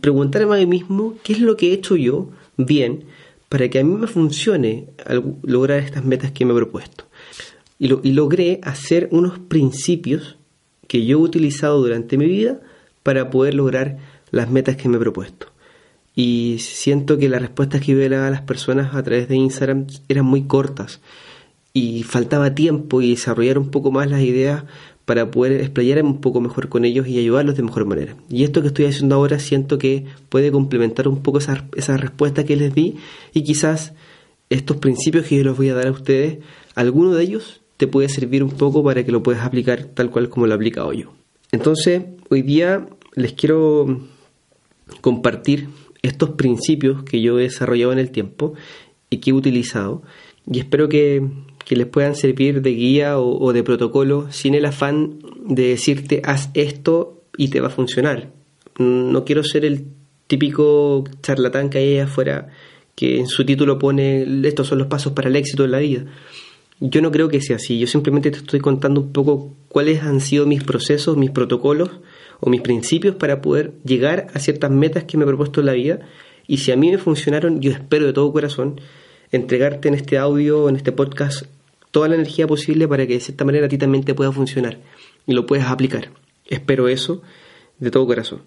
preguntarme 0.00 0.56
a 0.56 0.58
mí 0.58 0.66
mismo 0.66 1.14
qué 1.22 1.34
es 1.34 1.40
lo 1.40 1.56
que 1.56 1.70
he 1.70 1.74
hecho 1.74 1.94
yo 1.94 2.28
bien 2.56 3.04
para 3.48 3.68
que 3.68 3.78
a 3.78 3.84
mí 3.84 3.94
me 3.94 4.06
funcione 4.06 4.88
lograr 5.42 5.78
estas 5.78 6.04
metas 6.04 6.32
que 6.32 6.44
me 6.44 6.52
he 6.52 6.56
propuesto. 6.56 7.04
Y, 7.78 7.88
lo, 7.88 8.00
y 8.02 8.12
logré 8.12 8.60
hacer 8.62 9.08
unos 9.12 9.38
principios 9.38 10.36
que 10.88 11.04
yo 11.04 11.18
he 11.18 11.22
utilizado 11.22 11.80
durante 11.80 12.16
mi 12.16 12.26
vida 12.26 12.60
para 13.02 13.30
poder 13.30 13.54
lograr 13.54 13.98
las 14.30 14.50
metas 14.50 14.76
que 14.76 14.88
me 14.88 14.96
he 14.96 15.00
propuesto. 15.00 15.48
Y 16.14 16.56
siento 16.60 17.18
que 17.18 17.28
las 17.28 17.42
respuestas 17.42 17.82
que 17.82 17.92
yo 17.92 18.24
a 18.24 18.30
las 18.30 18.40
personas 18.42 18.94
a 18.94 19.02
través 19.02 19.28
de 19.28 19.36
Instagram 19.36 19.86
eran 20.08 20.24
muy 20.24 20.44
cortas 20.44 21.00
y 21.74 22.04
faltaba 22.04 22.54
tiempo 22.54 23.02
y 23.02 23.10
desarrollar 23.10 23.58
un 23.58 23.70
poco 23.70 23.92
más 23.92 24.10
las 24.10 24.22
ideas 24.22 24.64
para 25.06 25.30
poder 25.30 25.52
explayarme 25.60 26.10
un 26.10 26.20
poco 26.20 26.40
mejor 26.40 26.68
con 26.68 26.84
ellos 26.84 27.06
y 27.06 27.18
ayudarlos 27.18 27.56
de 27.56 27.62
mejor 27.62 27.86
manera. 27.86 28.16
Y 28.28 28.44
esto 28.44 28.60
que 28.60 28.68
estoy 28.68 28.84
haciendo 28.84 29.14
ahora 29.14 29.38
siento 29.38 29.78
que 29.78 30.04
puede 30.28 30.52
complementar 30.52 31.08
un 31.08 31.22
poco 31.22 31.38
esa, 31.38 31.64
esa 31.76 31.96
respuesta 31.96 32.44
que 32.44 32.56
les 32.56 32.74
di 32.74 32.96
y 33.32 33.44
quizás 33.44 33.94
estos 34.50 34.76
principios 34.76 35.26
que 35.26 35.36
yo 35.36 35.44
les 35.44 35.56
voy 35.56 35.70
a 35.70 35.74
dar 35.74 35.86
a 35.86 35.92
ustedes, 35.92 36.38
alguno 36.74 37.14
de 37.14 37.22
ellos 37.22 37.62
te 37.76 37.86
puede 37.86 38.08
servir 38.08 38.42
un 38.42 38.50
poco 38.50 38.82
para 38.82 39.04
que 39.04 39.12
lo 39.12 39.22
puedas 39.22 39.44
aplicar 39.44 39.84
tal 39.84 40.10
cual 40.10 40.28
como 40.28 40.46
lo 40.46 40.52
he 40.52 40.56
aplicado 40.56 40.92
yo. 40.92 41.12
Entonces, 41.52 42.02
hoy 42.28 42.42
día 42.42 42.86
les 43.14 43.32
quiero 43.32 44.00
compartir 45.00 45.68
estos 46.02 46.30
principios 46.30 47.02
que 47.04 47.20
yo 47.22 47.38
he 47.38 47.44
desarrollado 47.44 47.92
en 47.92 47.98
el 47.98 48.10
tiempo 48.10 48.54
y 49.08 49.18
que 49.18 49.30
he 49.30 49.34
utilizado 49.34 50.02
y 50.50 50.60
espero 50.60 50.88
que, 50.88 51.28
les 51.74 51.86
puedan 51.86 52.14
servir 52.14 52.62
de 52.62 52.70
guía 52.70 53.18
o, 53.18 53.52
de 53.52 53.64
protocolo 53.64 54.30
sin 54.30 54.54
el 54.54 54.64
afán 54.66 55.18
de 55.44 55.68
decirte 55.68 56.22
haz 56.24 56.50
esto 56.54 57.24
y 57.36 57.48
te 57.48 57.60
va 57.60 57.66
a 57.68 57.70
funcionar. 57.70 58.30
No 58.78 59.24
quiero 59.24 59.42
ser 59.42 59.64
el 59.64 59.86
típico 60.28 61.02
charlatán 61.22 61.70
que 61.70 61.78
hay 61.78 61.98
afuera 61.98 62.48
que 62.94 63.18
en 63.18 63.26
su 63.26 63.44
título 63.44 63.78
pone 63.78 64.24
estos 64.46 64.68
son 64.68 64.78
los 64.78 64.86
pasos 64.86 65.12
para 65.12 65.28
el 65.28 65.34
éxito 65.34 65.64
en 65.64 65.70
la 65.72 65.80
vida. 65.80 66.04
Yo 66.78 67.02
no 67.02 67.10
creo 67.10 67.28
que 67.28 67.40
sea 67.40 67.56
así, 67.56 67.78
yo 67.78 67.86
simplemente 67.86 68.30
te 68.30 68.38
estoy 68.38 68.60
contando 68.60 69.00
un 69.00 69.12
poco 69.12 69.54
cuáles 69.68 70.02
han 70.02 70.20
sido 70.20 70.46
mis 70.46 70.62
procesos, 70.62 71.16
mis 71.16 71.30
protocolos 71.30 71.90
o 72.38 72.50
mis 72.50 72.60
principios 72.60 73.16
para 73.16 73.40
poder 73.40 73.72
llegar 73.84 74.28
a 74.34 74.38
ciertas 74.38 74.70
metas 74.70 75.04
que 75.04 75.16
me 75.16 75.24
he 75.24 75.26
propuesto 75.26 75.60
en 75.60 75.66
la 75.66 75.72
vida. 75.72 76.00
Y 76.46 76.58
si 76.58 76.70
a 76.70 76.76
mí 76.76 76.90
me 76.90 76.98
funcionaron, 76.98 77.60
yo 77.60 77.72
espero 77.72 78.06
de 78.06 78.12
todo 78.12 78.32
corazón 78.32 78.80
entregarte 79.32 79.88
en 79.88 79.94
este 79.94 80.18
audio, 80.18 80.68
en 80.68 80.76
este 80.76 80.92
podcast, 80.92 81.46
toda 81.90 82.08
la 82.08 82.14
energía 82.14 82.46
posible 82.46 82.88
para 82.88 83.06
que 83.06 83.14
de 83.14 83.20
cierta 83.20 83.44
manera 83.44 83.66
a 83.66 83.68
ti 83.68 83.78
también 83.78 84.04
te 84.04 84.14
pueda 84.14 84.32
funcionar 84.32 84.78
y 85.26 85.32
lo 85.32 85.46
puedas 85.46 85.68
aplicar. 85.68 86.10
Espero 86.46 86.88
eso 86.88 87.22
de 87.78 87.90
todo 87.90 88.06
corazón. 88.06 88.42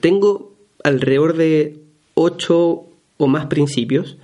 Tengo 0.00 0.54
alrededor 0.82 1.36
de 1.36 1.78
ocho 2.14 2.86
o 3.16 3.26
más 3.26 3.46
principios. 3.46 4.16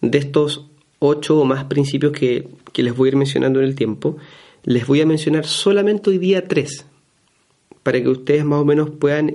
De 0.00 0.18
estos 0.18 0.66
ocho 0.98 1.38
o 1.38 1.44
más 1.44 1.64
principios 1.64 2.12
que, 2.12 2.48
que 2.72 2.82
les 2.82 2.96
voy 2.96 3.08
a 3.08 3.10
ir 3.10 3.16
mencionando 3.16 3.60
en 3.60 3.66
el 3.66 3.74
tiempo, 3.74 4.16
les 4.64 4.86
voy 4.86 5.00
a 5.00 5.06
mencionar 5.06 5.46
solamente 5.46 6.10
hoy 6.10 6.18
día 6.18 6.46
tres 6.48 6.86
para 7.82 8.02
que 8.02 8.08
ustedes 8.08 8.44
más 8.44 8.60
o 8.60 8.64
menos 8.64 8.90
puedan 8.90 9.32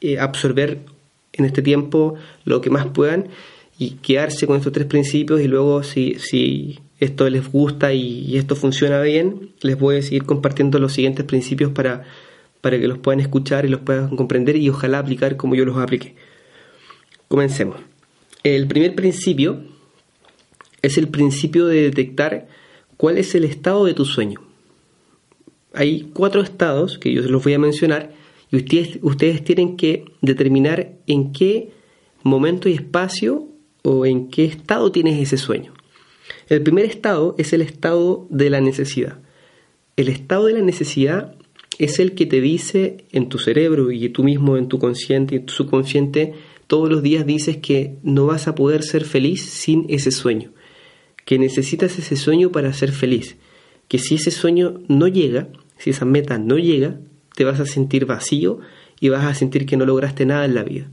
eh, 0.00 0.18
absorber 0.18 0.78
en 1.32 1.44
este 1.44 1.62
tiempo 1.62 2.14
lo 2.44 2.60
que 2.60 2.70
más 2.70 2.86
puedan 2.86 3.28
y 3.78 3.90
quedarse 3.90 4.46
con 4.46 4.56
estos 4.56 4.72
tres 4.72 4.86
principios 4.86 5.40
y 5.40 5.48
luego 5.48 5.82
si, 5.82 6.14
si 6.20 6.78
esto 7.00 7.28
les 7.28 7.50
gusta 7.50 7.92
y, 7.92 8.36
esto 8.36 8.56
funciona 8.56 9.00
bien, 9.00 9.52
les 9.62 9.78
voy 9.78 9.96
a 9.96 10.02
seguir 10.02 10.24
compartiendo 10.24 10.78
los 10.78 10.92
siguientes 10.92 11.24
principios 11.24 11.72
para, 11.72 12.04
para 12.60 12.78
que 12.78 12.88
los 12.88 12.98
puedan 12.98 13.20
escuchar 13.20 13.64
y 13.64 13.68
los 13.68 13.80
puedan 13.80 14.16
comprender 14.16 14.56
y 14.56 14.68
ojalá 14.68 14.98
aplicar 14.98 15.36
como 15.36 15.54
yo 15.54 15.64
los 15.64 15.76
apliqué. 15.76 16.16
Comencemos. 17.28 17.80
El 18.42 18.66
primer 18.66 18.94
principio 18.94 19.62
es 20.82 20.96
el 20.98 21.08
principio 21.08 21.66
de 21.66 21.82
detectar 21.82 22.48
cuál 22.96 23.18
es 23.18 23.34
el 23.34 23.44
estado 23.44 23.84
de 23.84 23.94
tu 23.94 24.04
sueño 24.04 24.48
hay 25.78 26.10
cuatro 26.12 26.40
estados 26.40 26.98
que 26.98 27.12
yo 27.12 27.22
los 27.22 27.44
voy 27.44 27.54
a 27.54 27.58
mencionar 27.58 28.12
y 28.50 28.56
ustedes, 28.56 28.98
ustedes 29.02 29.44
tienen 29.44 29.76
que 29.76 30.04
determinar 30.20 30.92
en 31.06 31.32
qué 31.32 31.70
momento 32.22 32.68
y 32.68 32.72
espacio 32.72 33.46
o 33.82 34.06
en 34.06 34.28
qué 34.28 34.44
estado 34.44 34.90
tienes 34.90 35.20
ese 35.20 35.36
sueño. 35.36 35.72
El 36.48 36.62
primer 36.62 36.84
estado 36.84 37.34
es 37.38 37.52
el 37.52 37.62
estado 37.62 38.26
de 38.30 38.50
la 38.50 38.60
necesidad. 38.60 39.18
El 39.96 40.08
estado 40.08 40.46
de 40.46 40.54
la 40.54 40.62
necesidad 40.62 41.34
es 41.78 41.98
el 41.98 42.14
que 42.14 42.26
te 42.26 42.40
dice 42.40 43.04
en 43.12 43.28
tu 43.28 43.38
cerebro 43.38 43.92
y 43.92 44.08
tú 44.08 44.24
mismo 44.24 44.56
en 44.56 44.68
tu 44.68 44.78
consciente 44.78 45.36
y 45.36 45.40
tu 45.40 45.52
subconsciente 45.52 46.34
todos 46.66 46.90
los 46.90 47.02
días 47.02 47.24
dices 47.24 47.56
que 47.56 47.96
no 48.02 48.26
vas 48.26 48.46
a 48.46 48.54
poder 48.54 48.82
ser 48.82 49.04
feliz 49.04 49.42
sin 49.42 49.86
ese 49.88 50.10
sueño, 50.10 50.52
que 51.24 51.38
necesitas 51.38 51.98
ese 51.98 52.14
sueño 52.14 52.52
para 52.52 52.72
ser 52.74 52.92
feliz, 52.92 53.36
que 53.88 53.98
si 53.98 54.16
ese 54.16 54.30
sueño 54.30 54.80
no 54.86 55.08
llega, 55.08 55.48
si 55.78 55.90
esa 55.90 56.04
meta 56.04 56.38
no 56.38 56.58
llega, 56.58 57.00
te 57.34 57.44
vas 57.44 57.58
a 57.58 57.66
sentir 57.66 58.04
vacío 58.04 58.58
y 59.00 59.08
vas 59.08 59.24
a 59.24 59.34
sentir 59.34 59.64
que 59.64 59.76
no 59.76 59.86
lograste 59.86 60.26
nada 60.26 60.44
en 60.44 60.54
la 60.54 60.62
vida. 60.62 60.90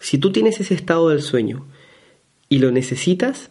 Si 0.00 0.18
tú 0.18 0.32
tienes 0.32 0.58
ese 0.58 0.74
estado 0.74 1.10
del 1.10 1.22
sueño 1.22 1.66
y 2.48 2.58
lo 2.58 2.72
necesitas, 2.72 3.50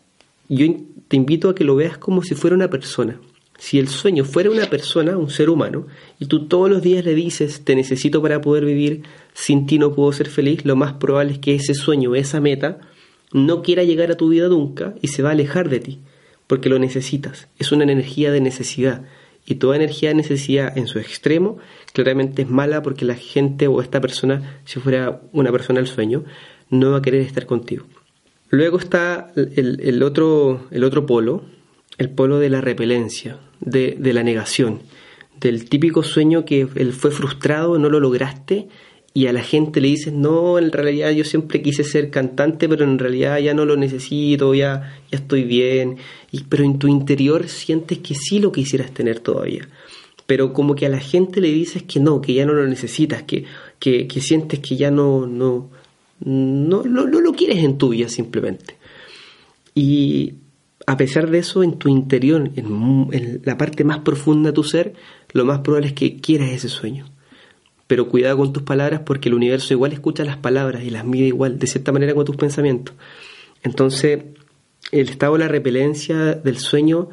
yo 0.49 0.65
te 1.07 1.17
invito 1.17 1.49
a 1.49 1.55
que 1.55 1.63
lo 1.63 1.75
veas 1.75 1.97
como 1.97 2.23
si 2.23 2.35
fuera 2.35 2.55
una 2.55 2.69
persona. 2.69 3.19
Si 3.57 3.79
el 3.79 3.87
sueño 3.87 4.25
fuera 4.25 4.51
una 4.51 4.65
persona, 4.69 5.17
un 5.17 5.29
ser 5.29 5.49
humano, 5.49 5.87
y 6.19 6.25
tú 6.25 6.47
todos 6.47 6.69
los 6.69 6.81
días 6.81 7.05
le 7.05 7.15
dices, 7.15 7.63
te 7.63 7.75
necesito 7.75 8.21
para 8.21 8.41
poder 8.41 8.65
vivir, 8.65 9.03
sin 9.33 9.65
ti 9.65 9.79
no 9.79 9.93
puedo 9.93 10.11
ser 10.11 10.27
feliz, 10.27 10.65
lo 10.65 10.75
más 10.75 10.93
probable 10.93 11.33
es 11.33 11.39
que 11.39 11.55
ese 11.55 11.73
sueño, 11.73 12.15
esa 12.15 12.41
meta, 12.41 12.79
no 13.31 13.61
quiera 13.61 13.83
llegar 13.83 14.11
a 14.11 14.17
tu 14.17 14.29
vida 14.29 14.49
nunca 14.49 14.93
y 15.01 15.07
se 15.07 15.21
va 15.21 15.29
a 15.29 15.33
alejar 15.33 15.69
de 15.69 15.79
ti. 15.79 15.99
porque 16.47 16.69
lo 16.69 16.77
necesitas. 16.77 17.47
Es 17.57 17.71
una 17.71 17.83
energía 17.83 18.31
de 18.31 18.39
necesidad. 18.39 19.01
Y 19.47 19.55
toda 19.55 19.75
energía 19.75 20.09
de 20.09 20.15
necesidad 20.15 20.77
en 20.77 20.87
su 20.87 20.99
extremo 20.99 21.57
claramente 21.93 22.43
es 22.43 22.49
mala 22.49 22.81
porque 22.81 23.05
la 23.05 23.15
gente 23.15 23.67
o 23.67 23.81
esta 23.81 24.01
persona, 24.01 24.59
si 24.65 24.79
fuera 24.79 25.21
una 25.31 25.51
persona 25.51 25.79
del 25.79 25.87
sueño, 25.87 26.23
no 26.69 26.91
va 26.91 26.97
a 26.97 27.01
querer 27.01 27.21
estar 27.21 27.45
contigo. 27.45 27.85
Luego 28.55 28.79
está 28.79 29.33
el, 29.35 30.01
otro, 30.01 30.67
el 30.71 30.85
otro 30.85 31.05
polo, 31.05 31.43
el 31.97 32.09
polo 32.09 32.39
de 32.39 32.49
la 32.49 32.61
repelencia, 32.61 33.37
de, 33.59 33.97
la 34.13 34.23
negación, 34.23 34.79
del 35.41 35.67
típico 35.67 36.03
sueño 36.03 36.45
que 36.45 36.65
él 36.75 36.93
fue 36.93 37.11
frustrado, 37.11 37.77
no 37.77 37.89
lo 37.89 37.99
lograste 37.99 38.69
y 39.13 39.27
a 39.27 39.33
la 39.33 39.43
gente 39.43 39.81
le 39.81 39.89
dices, 39.89 40.13
no, 40.13 40.57
en 40.57 40.71
realidad 40.71 41.11
yo 41.11 41.25
siempre 41.25 41.61
quise 41.61 41.83
ser 41.83 42.09
cantante, 42.09 42.69
pero 42.69 42.85
en 42.85 42.97
realidad 42.97 43.39
ya 43.39 43.53
no 43.53 43.65
lo 43.65 43.75
necesito, 43.75 44.55
ya, 44.55 45.01
ya 45.11 45.17
estoy 45.17 45.43
bien, 45.43 45.97
y, 46.31 46.43
pero 46.43 46.63
en 46.63 46.79
tu 46.79 46.87
interior 46.87 47.49
sientes 47.49 47.97
que 47.97 48.15
sí 48.15 48.39
lo 48.39 48.53
quisieras 48.53 48.91
tener 48.91 49.19
todavía. 49.19 49.67
Pero 50.25 50.53
como 50.53 50.75
que 50.75 50.85
a 50.85 50.89
la 50.89 50.99
gente 50.99 51.41
le 51.41 51.49
dices 51.49 51.83
que 51.83 51.99
no, 51.99 52.21
que 52.21 52.33
ya 52.33 52.45
no 52.45 52.53
lo 52.53 52.65
necesitas, 52.67 53.23
que, 53.23 53.43
que, 53.79 54.07
sientes 54.21 54.61
que 54.61 54.77
ya 54.77 54.91
no, 54.91 55.69
no, 56.19 56.83
lo 56.83 57.31
quieres 57.33 57.63
en 57.63 57.77
tu 57.77 57.89
vida 57.89 58.09
simplemente. 58.09 58.77
Y 59.73 60.35
a 60.87 60.97
pesar 60.97 61.29
de 61.29 61.39
eso, 61.39 61.63
en 61.63 61.77
tu 61.77 61.89
interior, 61.89 62.51
en, 62.55 63.09
en 63.11 63.41
la 63.43 63.57
parte 63.57 63.83
más 63.83 63.99
profunda 63.99 64.49
de 64.49 64.53
tu 64.53 64.63
ser, 64.63 64.93
lo 65.33 65.45
más 65.45 65.59
probable 65.59 65.87
es 65.87 65.93
que 65.93 66.17
quieras 66.17 66.51
ese 66.51 66.69
sueño 66.69 67.05
pero 67.87 68.09
cuidado 68.09 68.37
con 68.37 68.53
tus 68.53 68.63
palabras 68.63 69.01
porque 69.05 69.29
el 69.29 69.35
universo 69.35 69.73
igual 69.73 69.93
escucha 69.93 70.23
las 70.23 70.37
palabras 70.37 70.83
y 70.83 70.89
las 70.89 71.05
mide 71.05 71.27
igual, 71.27 71.59
de 71.59 71.67
cierta 71.67 71.91
manera, 71.91 72.15
con 72.15 72.25
tus 72.25 72.35
pensamientos. 72.35 72.95
Entonces, 73.63 74.23
el 74.91 75.09
estado 75.09 75.33
de 75.33 75.39
la 75.39 75.47
repelencia 75.47 76.33
del 76.33 76.57
sueño 76.57 77.09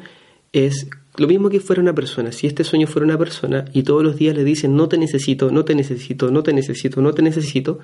es 0.51 0.87
lo 1.17 1.27
mismo 1.27 1.49
que 1.49 1.59
fuera 1.59 1.81
una 1.81 1.93
persona. 1.93 2.31
Si 2.31 2.47
este 2.47 2.63
sueño 2.63 2.87
fuera 2.87 3.05
una 3.05 3.17
persona 3.17 3.65
y 3.73 3.83
todos 3.83 4.03
los 4.03 4.15
días 4.15 4.35
le 4.35 4.43
dicen 4.43 4.75
no 4.75 4.87
te 4.87 4.97
necesito, 4.97 5.51
no 5.51 5.63
te 5.63 5.75
necesito, 5.75 6.31
no 6.31 6.41
te 6.41 6.53
necesito, 6.53 7.01
no 7.01 7.13
te 7.13 7.21
necesito, 7.21 7.79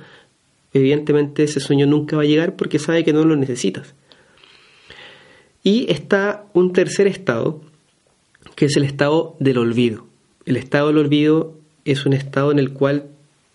evidentemente 0.73 1.43
ese 1.43 1.59
sueño 1.59 1.85
nunca 1.85 2.15
va 2.15 2.23
a 2.23 2.25
llegar 2.25 2.55
porque 2.55 2.79
sabe 2.79 3.03
que 3.03 3.13
no 3.13 3.25
lo 3.25 3.35
necesitas. 3.35 3.95
Y 5.63 5.91
está 5.91 6.45
un 6.53 6.73
tercer 6.73 7.07
estado, 7.07 7.61
que 8.55 8.65
es 8.65 8.77
el 8.77 8.83
estado 8.83 9.35
del 9.39 9.57
olvido. 9.57 10.05
El 10.45 10.57
estado 10.57 10.87
del 10.87 10.97
olvido 10.97 11.55
es 11.85 12.05
un 12.05 12.13
estado 12.13 12.51
en 12.51 12.59
el 12.59 12.71
cual 12.71 13.07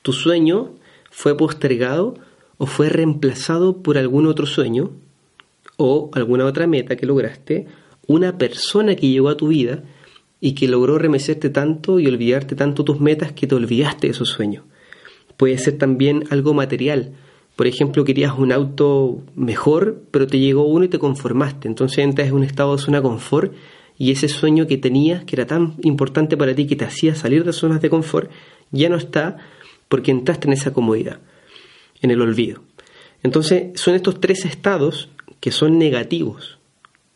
tu 0.03 0.13
sueño 0.13 0.73
fue 1.11 1.37
postergado 1.37 2.15
o 2.59 2.67
fue 2.67 2.89
reemplazado 2.89 3.79
por 3.79 3.99
algún 3.99 4.27
otro 4.27 4.47
sueño 4.47 4.91
o 5.77 6.11
alguna 6.13 6.45
otra 6.45 6.67
meta 6.67 6.97
que 6.97 7.07
lograste, 7.07 7.67
una 8.07 8.39
persona 8.39 8.95
que 8.95 9.09
llegó 9.09 9.29
a 9.29 9.37
tu 9.37 9.49
vida 9.49 9.83
y 10.41 10.55
que 10.55 10.69
logró 10.69 10.99
remecerte 10.99 11.49
tanto 11.51 11.99
y 11.99 12.07
olvidarte 12.07 12.55
tanto 12.55 12.85
tus 12.85 13.01
metas 13.01 13.33
que 13.33 13.47
te 13.47 13.55
olvidaste 13.55 14.09
de 14.09 14.13
esos 14.13 14.29
sueños. 14.29 14.65
Puede 15.37 15.59
ser 15.59 15.79
también 15.79 16.25
algo 16.31 16.55
material. 16.55 17.13
Por 17.57 17.67
ejemplo, 17.67 18.05
querías 18.05 18.37
un 18.37 18.53
auto 18.53 19.23
mejor, 19.35 20.03
pero 20.11 20.27
te 20.27 20.39
llegó 20.39 20.67
uno 20.67 20.85
y 20.85 20.89
te 20.89 20.99
conformaste. 20.99 21.69
Entonces 21.69 21.99
entras 21.99 22.29
en 22.29 22.35
un 22.35 22.45
estado 22.45 22.77
de 22.77 22.83
zona 22.83 23.03
confort 23.03 23.53
y 23.97 24.11
ese 24.11 24.29
sueño 24.29 24.67
que 24.67 24.77
tenías, 24.77 25.25
que 25.25 25.37
era 25.37 25.47
tan 25.47 25.75
importante 25.83 26.37
para 26.37 26.55
ti, 26.55 26.67
que 26.67 26.77
te 26.77 26.85
hacía 26.85 27.15
salir 27.15 27.45
de 27.45 27.53
zonas 27.53 27.81
de 27.81 27.91
confort, 27.91 28.31
ya 28.73 28.89
no 28.89 28.97
está 28.97 29.37
porque 29.89 30.11
entraste 30.11 30.49
en 30.49 30.55
esa 30.55 30.73
comodidad, 30.73 31.21
en 32.03 32.11
el 32.11 32.21
olvido. 32.21 32.63
Entonces 33.23 33.81
son 33.81 33.95
estos 33.95 34.21
tres 34.21 34.45
estados 34.45 35.09
que 35.41 35.53
son 35.53 35.79
negativos. 35.79 36.59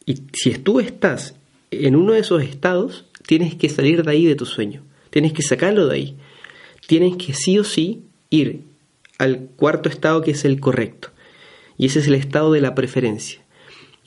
Y 0.06 0.22
si 0.32 0.52
tú 0.52 0.80
estás 0.80 1.34
en 1.70 1.96
uno 1.96 2.12
de 2.12 2.20
esos 2.20 2.42
estados, 2.42 3.06
tienes 3.26 3.54
que 3.56 3.68
salir 3.68 4.04
de 4.04 4.10
ahí 4.10 4.24
de 4.24 4.36
tu 4.36 4.46
sueño, 4.46 4.82
tienes 5.10 5.32
que 5.32 5.42
sacarlo 5.42 5.86
de 5.86 5.94
ahí, 5.94 6.16
tienes 6.86 7.16
que 7.16 7.34
sí 7.34 7.58
o 7.58 7.64
sí 7.64 8.04
ir 8.30 8.62
al 9.18 9.48
cuarto 9.56 9.88
estado 9.88 10.22
que 10.22 10.32
es 10.32 10.44
el 10.44 10.60
correcto. 10.60 11.10
Y 11.76 11.86
ese 11.86 12.00
es 12.00 12.06
el 12.06 12.14
estado 12.14 12.52
de 12.52 12.60
la 12.60 12.74
preferencia. 12.74 13.40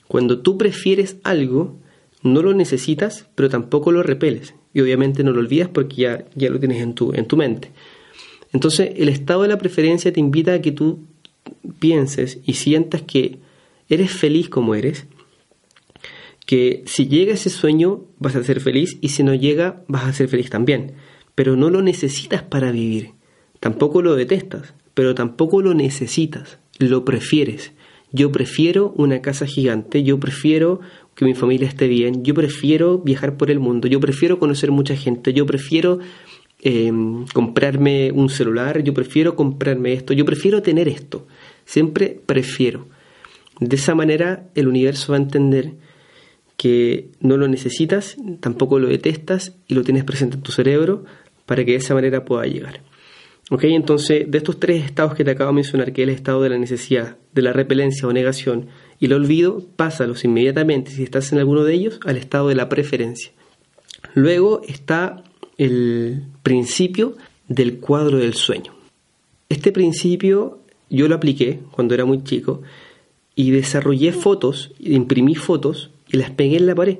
Cuando 0.08 0.40
tú 0.40 0.58
prefieres 0.58 1.16
algo, 1.22 1.78
no 2.22 2.42
lo 2.42 2.54
necesitas, 2.54 3.26
pero 3.34 3.48
tampoco 3.48 3.92
lo 3.92 4.02
repeles. 4.02 4.54
Y 4.74 4.80
obviamente 4.80 5.24
no 5.24 5.32
lo 5.32 5.40
olvidas 5.40 5.68
porque 5.68 5.96
ya, 5.96 6.24
ya 6.34 6.50
lo 6.50 6.58
tienes 6.58 6.82
en 6.82 6.94
tu, 6.94 7.12
en 7.14 7.26
tu 7.26 7.36
mente. 7.36 7.70
Entonces, 8.52 8.92
el 8.96 9.08
estado 9.08 9.42
de 9.42 9.48
la 9.48 9.58
preferencia 9.58 10.12
te 10.12 10.20
invita 10.20 10.54
a 10.54 10.60
que 10.60 10.72
tú 10.72 11.00
pienses 11.78 12.38
y 12.44 12.54
sientas 12.54 13.02
que 13.02 13.38
eres 13.88 14.12
feliz 14.12 14.48
como 14.48 14.74
eres, 14.74 15.06
que 16.46 16.82
si 16.86 17.06
llega 17.06 17.34
ese 17.34 17.50
sueño 17.50 18.04
vas 18.18 18.36
a 18.36 18.44
ser 18.44 18.60
feliz 18.60 18.98
y 19.00 19.10
si 19.10 19.22
no 19.22 19.34
llega 19.34 19.82
vas 19.88 20.04
a 20.04 20.12
ser 20.12 20.28
feliz 20.28 20.50
también, 20.50 20.92
pero 21.34 21.56
no 21.56 21.70
lo 21.70 21.82
necesitas 21.82 22.42
para 22.42 22.72
vivir. 22.72 23.12
Tampoco 23.62 24.02
lo 24.02 24.16
detestas, 24.16 24.74
pero 24.92 25.14
tampoco 25.14 25.62
lo 25.62 25.72
necesitas, 25.72 26.58
lo 26.80 27.04
prefieres. 27.04 27.70
Yo 28.10 28.32
prefiero 28.32 28.92
una 28.96 29.22
casa 29.22 29.46
gigante, 29.46 30.02
yo 30.02 30.18
prefiero 30.18 30.80
que 31.14 31.24
mi 31.24 31.34
familia 31.34 31.68
esté 31.68 31.86
bien, 31.86 32.24
yo 32.24 32.34
prefiero 32.34 32.98
viajar 32.98 33.36
por 33.36 33.52
el 33.52 33.60
mundo, 33.60 33.86
yo 33.86 34.00
prefiero 34.00 34.40
conocer 34.40 34.72
mucha 34.72 34.96
gente, 34.96 35.32
yo 35.32 35.46
prefiero 35.46 36.00
em, 36.60 37.24
comprarme 37.32 38.10
un 38.10 38.30
celular, 38.30 38.82
yo 38.82 38.94
prefiero 38.94 39.36
comprarme 39.36 39.92
esto, 39.92 40.12
yo 40.12 40.24
prefiero 40.24 40.60
tener 40.60 40.88
esto, 40.88 41.28
siempre 41.64 42.18
prefiero. 42.26 42.88
De 43.60 43.76
esa 43.76 43.94
manera 43.94 44.48
el 44.56 44.66
universo 44.66 45.12
va 45.12 45.18
a 45.18 45.22
entender 45.22 45.74
que 46.56 47.10
no 47.20 47.36
lo 47.36 47.46
necesitas, 47.46 48.16
tampoco 48.40 48.80
lo 48.80 48.88
detestas 48.88 49.54
y 49.68 49.74
lo 49.74 49.84
tienes 49.84 50.02
presente 50.02 50.34
en 50.34 50.42
tu 50.42 50.50
cerebro 50.50 51.04
para 51.46 51.64
que 51.64 51.70
de 51.70 51.78
esa 51.78 51.94
manera 51.94 52.24
pueda 52.24 52.44
llegar. 52.46 52.80
¿Ok? 53.50 53.64
Entonces, 53.64 54.30
de 54.30 54.38
estos 54.38 54.58
tres 54.58 54.84
estados 54.84 55.14
que 55.14 55.24
te 55.24 55.32
acabo 55.32 55.50
de 55.50 55.56
mencionar, 55.56 55.92
que 55.92 56.02
es 56.02 56.08
el 56.08 56.14
estado 56.14 56.42
de 56.42 56.50
la 56.50 56.58
necesidad, 56.58 57.16
de 57.32 57.42
la 57.42 57.52
repelencia 57.52 58.08
o 58.08 58.12
negación 58.12 58.68
y 58.98 59.06
el 59.06 59.12
olvido, 59.12 59.62
pásalos 59.76 60.24
inmediatamente, 60.24 60.90
si 60.90 61.02
estás 61.02 61.32
en 61.32 61.38
alguno 61.38 61.64
de 61.64 61.74
ellos, 61.74 62.00
al 62.04 62.16
estado 62.16 62.48
de 62.48 62.54
la 62.54 62.68
preferencia. 62.68 63.32
Luego 64.14 64.62
está 64.66 65.22
el 65.58 66.24
principio 66.42 67.16
del 67.48 67.78
cuadro 67.78 68.18
del 68.18 68.34
sueño. 68.34 68.74
Este 69.48 69.72
principio 69.72 70.60
yo 70.88 71.08
lo 71.08 71.14
apliqué 71.14 71.60
cuando 71.72 71.94
era 71.94 72.04
muy 72.04 72.22
chico 72.22 72.62
y 73.34 73.50
desarrollé 73.50 74.12
fotos, 74.12 74.72
imprimí 74.78 75.34
fotos 75.34 75.90
y 76.08 76.16
las 76.16 76.30
pegué 76.30 76.56
en 76.56 76.66
la 76.66 76.74
pared. 76.74 76.98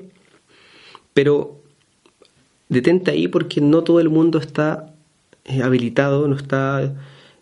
Pero 1.13 1.61
detente 2.69 3.11
ahí 3.11 3.27
porque 3.27 3.61
no 3.61 3.83
todo 3.83 3.99
el 3.99 4.09
mundo 4.09 4.39
está 4.39 4.92
habilitado, 5.61 6.27
no 6.27 6.35
está 6.35 6.95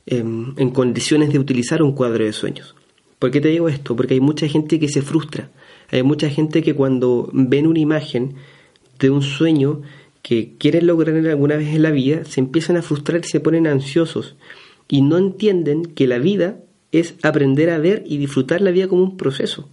em, 0.06 0.54
en 0.58 0.70
condiciones 0.72 1.32
de 1.32 1.40
utilizar 1.40 1.82
un 1.82 1.94
cuadro 1.94 2.26
de 2.26 2.34
sueños. 2.34 2.76
¿Por 3.20 3.32
qué 3.32 3.42
te 3.42 3.50
digo 3.50 3.70
esto? 3.70 3.96
Porque 3.96 4.16
hay 4.16 4.20
mucha 4.20 4.48
gente 4.48 4.80
que 4.80 4.90
se 4.90 5.02
frustra. 5.02 5.52
Hay 5.92 6.04
mucha 6.04 6.30
gente 6.30 6.64
que 6.64 6.74
cuando 6.74 7.30
ven 7.34 7.68
una 7.68 7.80
imagen 7.80 8.36
de 9.00 9.10
un 9.10 9.22
sueño 9.22 9.82
que 10.22 10.54
quieren 10.58 10.88
lograr 10.88 11.16
alguna 11.28 11.58
vez 11.58 11.70
en 11.70 11.84
la 11.84 11.92
vida, 11.92 12.26
se 12.26 12.40
empiezan 12.40 12.78
a 12.78 12.82
frustrar 12.82 13.22
y 13.24 13.28
se 13.28 13.40
ponen 13.40 13.68
ansiosos. 13.68 14.36
Y 14.88 15.02
no 15.02 15.18
entienden 15.18 15.86
que 15.86 16.08
la 16.08 16.18
vida 16.18 16.60
es 16.92 17.16
aprender 17.24 17.70
a 17.70 17.80
ver 17.80 18.04
y 18.06 18.18
disfrutar 18.18 18.62
la 18.62 18.72
vida 18.72 18.88
como 18.88 19.04
un 19.04 19.18
proceso. 19.18 19.70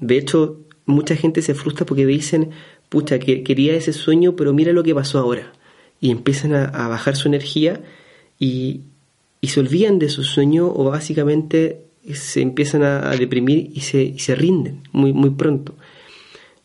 De 0.00 0.18
hecho, 0.18 0.60
mucha 0.86 1.16
gente 1.16 1.42
se 1.42 1.54
frustra 1.54 1.86
porque 1.86 2.06
dicen, 2.06 2.50
pucha, 2.88 3.18
que 3.18 3.42
quería 3.42 3.74
ese 3.74 3.92
sueño, 3.92 4.36
pero 4.36 4.52
mira 4.52 4.72
lo 4.72 4.82
que 4.82 4.94
pasó 4.94 5.18
ahora. 5.18 5.52
Y 6.00 6.10
empiezan 6.10 6.54
a, 6.54 6.88
bajar 6.88 7.16
su 7.16 7.28
energía 7.28 7.80
y, 8.38 8.82
y 9.40 9.48
se 9.48 9.60
olvidan 9.60 9.98
de 9.98 10.08
su 10.08 10.24
sueño 10.24 10.66
o 10.66 10.84
básicamente 10.84 11.82
se 12.14 12.40
empiezan 12.40 12.82
a, 12.82 13.10
deprimir 13.16 13.70
y 13.74 13.80
se, 13.80 14.18
se, 14.18 14.34
rinden 14.34 14.82
muy, 14.92 15.12
muy 15.12 15.30
pronto. 15.30 15.74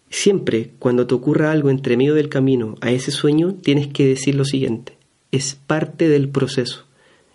Siempre 0.10 0.72
cuando 0.80 1.08
te 1.08 1.16
ocurra 1.16 1.52
algo 1.52 1.70
entre 1.70 1.98
medio 1.98 2.14
del 2.14 2.30
camino 2.30 2.76
a 2.82 2.92
ese 2.92 3.12
sueño, 3.12 3.56
tienes 3.56 3.88
que 3.88 4.06
decir 4.06 4.36
lo 4.36 4.46
siguiente, 4.46 4.98
es 5.32 5.56
parte 5.56 6.08
del 6.08 6.30
proceso, 6.30 6.86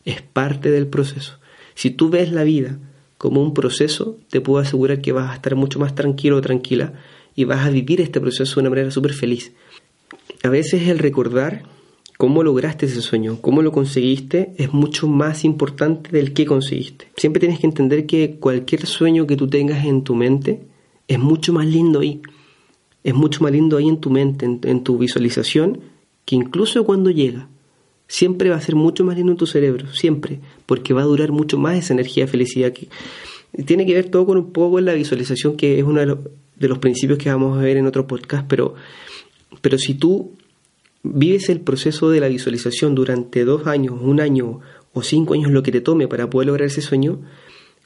es 0.05 0.23
parte 0.23 0.71
del 0.71 0.87
proceso. 0.87 1.39
Si 1.75 1.91
tú 1.91 2.09
ves 2.09 2.33
la 2.33 2.45
vida 2.45 2.79
como 3.19 3.43
un 3.43 3.53
proceso, 3.53 4.17
te 4.31 4.41
puedo 4.41 4.63
asegurar 4.63 5.01
que 5.01 5.13
vas 5.13 5.31
a 5.31 5.35
estar 5.35 5.57
mucho 5.57 5.79
más 5.79 5.95
tranquilo 5.95 6.37
o 6.37 6.41
tranquila 6.41 6.95
y 7.35 7.45
vas 7.45 7.67
a 7.67 7.71
vivir 7.71 8.01
este 8.01 8.21
proceso 8.21 8.55
de 8.55 8.61
una 8.61 8.71
manera 8.71 8.91
súper 8.91 9.13
feliz. 9.13 9.53
A 10.45 10.49
veces 10.49 10.89
el 10.89 10.99
recordar 10.99 11.65
cómo 12.19 12.43
lograste 12.43 12.87
ese 12.87 13.01
sueño, 13.01 13.39
cómo 13.41 13.63
lo 13.63 13.71
conseguiste, 13.71 14.53
es 14.59 14.73
mucho 14.73 15.07
más 15.07 15.45
importante 15.45 16.11
del 16.11 16.35
que 16.35 16.47
conseguiste. 16.47 17.07
Siempre 17.17 17.39
tienes 17.39 17.61
que 17.61 17.69
entender 17.69 18.07
que 18.07 18.39
cualquier 18.41 18.87
sueño 18.87 19.27
que 19.27 19.37
tú 19.37 19.47
tengas 19.47 19.87
en 19.87 20.03
tu 20.03 20.17
mente 20.17 20.61
es 21.07 21.19
mucho 21.19 21.53
más 21.53 21.67
lindo 21.67 22.01
ahí. 22.01 22.21
Es 23.05 23.15
mucho 23.15 23.45
más 23.45 23.53
lindo 23.53 23.77
ahí 23.77 23.89
en 23.89 24.01
tu 24.01 24.11
mente, 24.11 24.45
en, 24.45 24.83
tu 24.83 24.99
visualización, 24.99 25.79
que 26.25 26.35
incluso 26.35 26.85
cuando 26.85 27.11
llega. 27.11 27.49
Siempre 28.09 28.51
va 28.51 28.57
a 28.57 28.61
ser 28.61 28.75
mucho 28.75 29.05
más 29.05 29.17
lindo 29.17 29.31
en 29.31 29.39
tu 29.39 29.47
cerebro, 29.47 29.87
siempre, 29.93 30.41
porque 30.67 30.95
va 30.95 31.03
a 31.03 31.05
durar 31.05 31.31
mucho 31.31 31.57
más 31.57 31.77
esa 31.77 31.95
energía 31.95 32.25
de 32.25 32.31
felicidad 32.31 32.73
que 32.73 32.89
tiene 33.65 33.87
que 33.87 33.95
ver 33.95 34.11
todo 34.11 34.27
con 34.27 34.39
un 34.39 34.53
poco 34.53 34.73
con 34.73 34.85
la 34.85 34.95
visualización, 34.95 35.57
que 35.57 35.79
es 35.79 35.85
uno 35.85 36.01
de 36.01 36.07
los, 36.07 36.19
de 36.57 36.69
los 36.69 36.79
principios 36.79 37.19
que 37.19 37.31
vamos 37.31 37.57
a 37.57 37.61
ver 37.61 37.77
en 37.77 37.87
otro 37.87 38.07
podcast, 38.09 38.45
pero, 38.49 38.75
pero 39.61 39.79
si 39.79 39.95
tú 39.95 40.33
vives 41.15 41.49
el 41.49 41.61
proceso 41.61 42.11
de 42.11 42.21
la 42.21 42.29
visualización 42.29 42.95
durante 42.95 43.45
dos 43.45 43.67
años, 43.67 43.97
un 44.01 44.21
año 44.21 44.61
o 44.93 45.03
cinco 45.03 45.35
años, 45.35 45.51
lo 45.51 45.63
que 45.63 45.73
te 45.73 45.81
tome 45.81 46.09
para 46.09 46.31
poder 46.31 46.49
lograr 46.49 46.67
ese 46.67 46.83
sueño, 46.83 47.21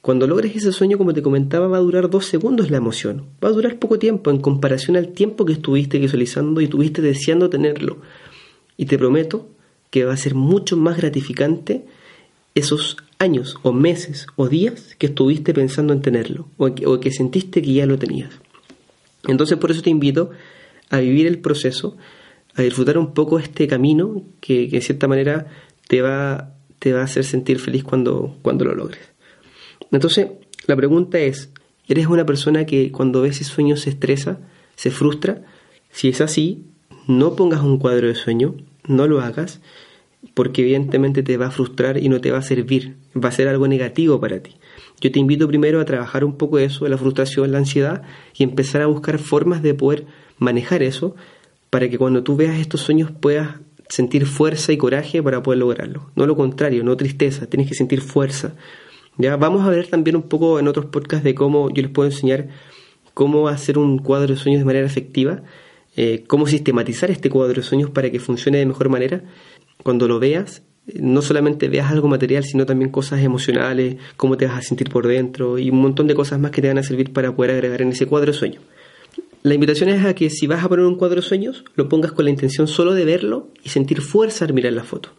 cuando 0.03 0.27
logres 0.27 0.57
ese 0.57 0.73
sueño, 0.73 0.99
como 0.99 1.15
te 1.15 1.23
comentaba, 1.23 1.69
va 1.69 1.77
a 1.77 1.81
durar 1.81 2.11
dos 2.11 2.27
segundos 2.27 2.71
la 2.71 2.79
emoción. 2.79 3.27
Va 3.43 3.49
a 3.49 3.53
durar 3.53 3.79
poco 3.79 4.01
tiempo 4.01 4.33
en 4.33 4.41
comparación 4.41 4.97
al 4.97 5.13
tiempo 5.13 5.45
que 5.45 5.53
estuviste 5.53 6.01
visualizando 6.01 6.61
y 6.61 6.65
estuviste 6.65 7.01
deseando 7.01 7.49
tenerlo. 7.49 7.99
Y 8.77 8.87
te 8.87 8.99
prometo 8.99 9.49
que 9.91 10.05
va 10.05 10.13
a 10.13 10.17
ser 10.17 10.35
mucho 10.35 10.77
más 10.77 10.97
gratificante 10.97 11.85
esos 12.57 12.97
años 13.19 13.57
o 13.63 13.73
meses 13.73 14.27
o 14.35 14.49
días 14.49 14.97
que 14.97 15.07
estuviste 15.07 15.55
pensando 15.55 15.93
en 15.93 16.03
tenerlo 16.03 16.49
o 16.57 16.75
que, 16.75 16.85
o 16.85 16.99
que 16.99 17.13
sentiste 17.13 17.63
que 17.63 17.73
ya 17.73 17.87
lo 17.87 17.97
tenías. 17.97 18.31
Entonces 19.29 19.57
por 19.57 19.71
eso 19.71 19.83
te 19.83 19.91
invito 19.91 20.31
a 20.91 20.99
vivir 20.99 21.29
el 21.29 21.39
proceso, 21.39 21.97
a 22.55 22.63
disfrutar 22.63 22.99
un 22.99 23.15
poco 23.15 23.39
este 23.39 23.67
camino 23.67 24.23
que, 24.41 24.69
que 24.69 24.77
de 24.77 24.83
cierta 24.83 25.09
manera 25.09 25.47
te 25.89 26.03
va, 26.03 26.55
te 26.79 26.93
va 26.93 27.01
a 27.01 27.05
hacer 27.05 27.25
sentir 27.25 27.59
feliz 27.59 27.85
cuando, 27.85 28.37
cuando 28.43 28.65
lo 28.65 28.75
logres. 28.75 29.13
Entonces 29.91 30.29
la 30.67 30.77
pregunta 30.77 31.19
es, 31.19 31.51
¿eres 31.89 32.07
una 32.07 32.25
persona 32.25 32.67
que 32.67 32.93
cuando 32.93 33.23
ves 33.23 33.41
ese 33.41 33.51
sueño 33.51 33.77
se 33.77 33.91
estresa, 33.91 34.39
se 34.77 34.91
frustra? 34.91 35.43
Si 35.91 36.09
es 36.09 36.21
así, 36.21 36.67
no 37.07 37.35
pongas 37.35 37.63
un 37.63 37.79
cuadro 37.79 38.09
de 38.09 38.15
sueño, 38.15 38.55
no 38.87 39.07
lo 39.07 39.21
hagas, 39.21 39.61
porque 40.35 40.63
evidentemente 40.63 41.23
te 41.23 41.37
va 41.37 41.47
a 41.47 41.51
frustrar 41.51 41.99
y 41.99 42.09
no 42.09 42.21
te 42.21 42.31
va 42.31 42.39
a 42.39 42.43
servir, 42.43 42.97
va 43.17 43.29
a 43.29 43.33
ser 43.33 43.49
algo 43.49 43.67
negativo 43.67 44.21
para 44.21 44.41
ti. 44.41 44.57
Yo 45.01 45.11
te 45.11 45.19
invito 45.19 45.49
primero 45.49 45.81
a 45.81 45.85
trabajar 45.85 46.25
un 46.25 46.37
poco 46.37 46.59
eso, 46.59 46.87
la 46.89 46.97
frustración, 46.97 47.51
la 47.51 47.59
ansiedad, 47.59 48.03
y 48.37 48.45
empezar 48.45 48.83
a 48.83 48.87
buscar 48.87 49.19
formas 49.19 49.63
de 49.63 49.75
poder 49.75 50.07
manejar 50.39 50.83
eso 50.83 51.17
para 51.73 51.89
que 51.89 51.97
cuando 51.97 52.23
tú 52.23 52.37
veas 52.37 52.59
estos 52.59 52.83
sueños 52.83 53.11
puedas 53.11 53.57
sentir 53.89 54.27
fuerza 54.27 54.73
y 54.73 54.77
coraje 54.77 55.23
para 55.23 55.43
poder 55.43 55.59
lograrlo. 55.59 56.11
No 56.15 56.27
lo 56.27 56.37
contrario, 56.37 56.85
no 56.85 56.99
tristeza, 56.99 57.47
tienes 57.47 57.67
que 57.67 57.75
sentir 57.75 58.03
fuerza. 58.03 58.55
Ya 59.17 59.37
vamos 59.37 59.67
a 59.67 59.71
ver 59.71 59.89
también 59.89 60.17
un 60.17 60.25
poco 60.25 60.59
en 60.59 60.69
otros 60.69 60.85
podcasts 60.85 61.25
de 61.25 61.35
cómo 61.35 61.71
yo 61.71 61.81
les 61.81 61.91
puedo 61.91 62.11
enseñar 62.11 62.49
cómo 63.15 63.49
hacer 63.49 63.79
un 63.79 63.97
cuadro 64.01 64.35
de 64.35 64.39
sueños 64.39 64.61
de 64.61 64.67
manera 64.67 64.85
efectiva, 64.87 65.45
eh, 65.97 66.25
cómo 66.27 66.47
sistematizar 66.47 67.11
este 67.11 67.31
cuadro 67.31 67.55
de 67.55 67.67
sueños 67.67 67.89
para 67.89 68.11
que 68.11 68.21
funcione 68.21 68.59
de 68.59 68.67
mejor 68.67 68.91
manera 68.91 69.25
cuando 69.83 70.07
lo 70.07 70.21
veas, 70.21 70.65
no 70.95 71.23
solamente 71.23 71.71
veas 71.71 71.91
algo 71.91 72.07
material, 72.07 72.45
sino 72.45 72.67
también 72.67 72.91
cosas 72.91 73.23
emocionales, 73.23 73.97
cómo 74.19 74.37
te 74.37 74.45
vas 74.45 74.59
a 74.59 74.63
sentir 74.63 74.91
por 74.91 75.07
dentro 75.07 75.59
y 75.59 75.71
un 75.71 75.81
montón 75.81 76.07
de 76.07 76.15
cosas 76.15 76.39
más 76.39 76.51
que 76.51 76.61
te 76.61 76.69
van 76.69 76.77
a 76.77 76.83
servir 76.83 77.15
para 77.15 77.35
poder 77.35 77.53
agregar 77.53 77.81
en 77.81 77.89
ese 77.89 78.05
cuadro 78.05 78.33
de 78.33 78.39
sueños. 78.39 78.63
La 79.43 79.55
invitación 79.55 79.89
es 79.89 80.05
a 80.05 80.15
que 80.15 80.31
si 80.31 80.47
vas 80.47 80.65
a 80.65 80.69
poner 80.69 80.85
un 80.85 80.97
cuadro 80.97 81.21
de 81.21 81.27
sueños, 81.27 81.65
lo 81.75 81.89
pongas 81.89 82.13
con 82.13 82.25
la 82.25 82.31
intención 82.31 82.69
solo 82.69 82.95
de 82.95 83.05
verlo 83.05 83.49
y 83.65 83.71
sentir 83.71 84.01
fuerza 84.01 84.45
al 84.45 84.55
mirar 84.55 84.73
la 84.73 84.85
foto. 84.85 85.11